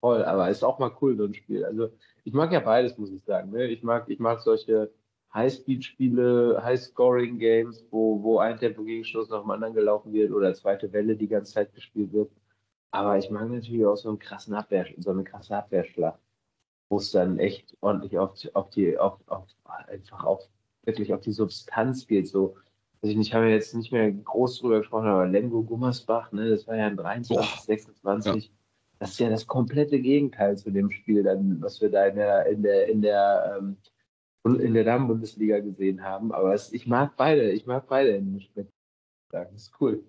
[0.00, 0.24] voll.
[0.24, 1.64] Aber ist auch mal cool, so ein Spiel.
[1.64, 1.90] Also
[2.24, 3.50] ich mag ja beides, muss ich sagen.
[3.50, 3.66] Ne?
[3.66, 4.90] Ich mag, ich mag solche
[5.34, 11.28] High-Speed-Spiele, High-Scoring-Games, wo, wo ein Tempo-Gegenstoß nach dem anderen gelaufen wird oder zweite Welle die
[11.28, 12.30] ganze Zeit gespielt wird.
[12.90, 16.18] Aber ich mag natürlich auch so einen krassen Abwehr, so eine krasse Abwehrschlacht,
[16.88, 20.48] wo es dann echt ordentlich auf, auf die, auf, auf, einfach auf,
[20.86, 22.28] wirklich auf die Substanz geht.
[22.28, 22.56] So,
[23.02, 26.76] also ich habe jetzt nicht mehr groß drüber gesprochen, aber Lemgo Gummersbach, ne, das war
[26.76, 27.62] ja ein 23, Boah.
[27.64, 28.44] 26.
[28.46, 28.50] Ja.
[28.98, 32.46] Das ist ja das komplette Gegenteil zu dem Spiel, dann, was wir da in der,
[32.46, 33.76] in der, in der ähm,
[34.54, 36.32] in der Damen-Bundesliga gesehen haben.
[36.32, 38.68] Aber es, ich mag beide, ich mag beide in dem Spiel.
[39.30, 40.04] Das ist cool.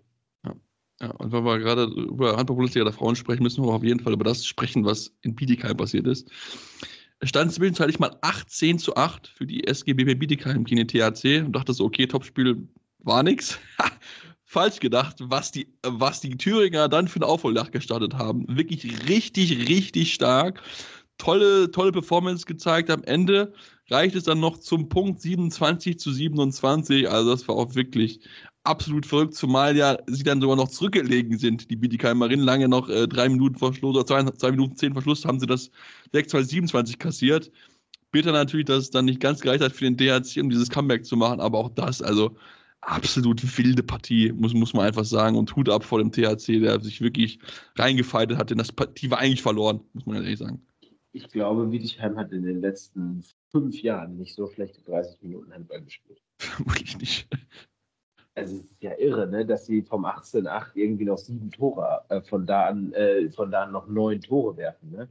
[0.46, 0.56] Ja.
[1.02, 4.14] ja, und wenn wir gerade über Handball-Bundesliga der Frauen sprechen, müssen wir auf jeden Fall
[4.14, 6.30] über das sprechen, was in Bietigheim passiert ist.
[7.24, 11.74] Stand zwischenzeitlich mal 18 zu 8 für die SGBB Bietigheim gegen den THC und dachte
[11.74, 12.68] so, okay, Topspiel
[12.99, 13.59] war nix.
[14.45, 18.45] Falsch gedacht, was die, was die Thüringer dann für eine Aufholdach gestartet haben.
[18.47, 20.61] Wirklich richtig, richtig stark.
[21.18, 22.89] Tolle, tolle Performance gezeigt.
[22.89, 23.53] Am Ende
[23.89, 27.09] reicht es dann noch zum Punkt 27 zu 27.
[27.09, 28.22] Also das war auch wirklich
[28.68, 32.45] absolut verrückt, zumal ja sie dann sogar noch zurückgelegen sind, die Bietigheimerinnen.
[32.45, 35.72] Lange noch äh, drei Minuten Verschluss oder zwei, zwei Minuten zehn Verschluss haben sie das
[36.13, 37.51] 6-2-27 kassiert.
[38.11, 41.05] Bitter natürlich, dass es dann nicht ganz gereicht hat für den DHC, um dieses Comeback
[41.05, 42.36] zu machen, aber auch das, also
[42.82, 45.36] absolut wilde Partie, muss, muss man einfach sagen.
[45.36, 47.39] Und Hut ab vor dem THC, der sich wirklich
[47.76, 50.61] reingefeitet hat, denn das Partie war eigentlich verloren, muss man ehrlich sagen.
[51.11, 55.82] Ich glaube, Wiedigheim hat in den letzten fünf Jahren nicht so schlechte 30 Minuten Handball
[55.82, 56.22] gespielt.
[56.38, 57.28] Vermutlich nicht.
[58.38, 62.22] Also es ist ja irre, ne, dass sie vom 18-8 irgendwie noch sieben Tore, äh,
[62.22, 64.92] von, da an, äh, von da an noch neun Tore werfen.
[64.92, 65.10] Ne?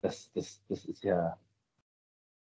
[0.00, 1.36] Das, das, das ist ja.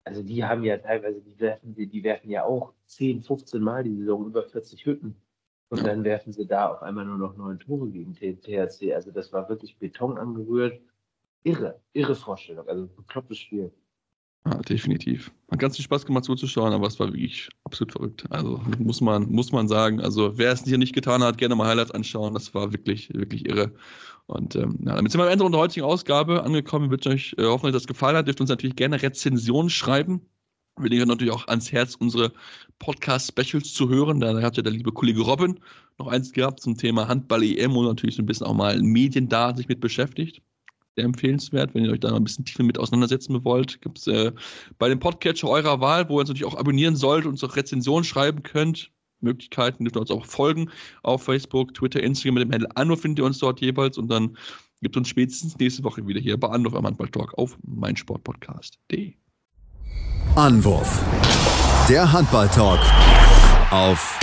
[0.05, 3.83] Also die haben ja teilweise, die werfen, die, die werfen ja auch 10, 15 Mal
[3.83, 5.17] die Saison über 40 Hütten.
[5.71, 5.85] Und ja.
[5.85, 8.95] dann werfen sie da auf einmal nur noch neun Tore gegen THC.
[8.95, 10.81] Also das war wirklich Beton angerührt.
[11.43, 12.69] Irre, irre Vorstellung.
[12.69, 13.73] Also beklopptes Spiel.
[14.47, 15.33] Ja, definitiv.
[15.51, 18.27] Hat ganz viel Spaß gemacht zuzuschauen, aber es war wirklich absolut verrückt.
[18.29, 20.01] Also muss man, muss man sagen.
[20.01, 22.35] Also wer es hier nicht getan hat, gerne mal Highlights anschauen.
[22.35, 23.73] Das war wirklich, wirklich irre.
[24.27, 26.91] Und ähm, ja, damit sind wir am Ende unserer heutigen Ausgabe angekommen.
[26.91, 28.27] Wird euch äh, hoffentlich das gefallen hat.
[28.27, 30.21] Dürft uns natürlich gerne Rezensionen schreiben.
[30.79, 32.33] Wir legen natürlich auch ans Herz, unsere
[32.81, 34.21] Podcast-Specials zu hören.
[34.21, 35.59] Da hat ja der liebe Kollege Robin
[35.99, 39.57] noch eins gehabt zum Thema Handball-EM und natürlich so ein bisschen auch mal Medien da
[39.57, 40.43] sich mit beschäftigt
[40.97, 43.81] sehr empfehlenswert, wenn ihr euch da noch ein bisschen tiefer mit auseinandersetzen wollt.
[43.83, 44.33] Gibt es äh,
[44.79, 48.05] bei dem Podcatcher eurer Wahl, wo ihr uns natürlich auch abonnieren sollt und auch Rezensionen
[48.05, 48.91] schreiben könnt.
[49.21, 50.71] Möglichkeiten, dürft ihr uns auch folgen
[51.03, 54.37] auf Facebook, Twitter, Instagram mit dem Handel Anno findet ihr uns dort jeweils und dann
[54.83, 59.15] gibt uns spätestens nächste Woche wieder hier bei Anruf am Handball Talk auf meinsportpodcast.de.
[60.37, 61.03] Anwurf.
[61.89, 62.81] Der Handball Talk
[63.71, 64.19] auf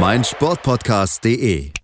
[0.00, 1.83] meinsportpodcast.de.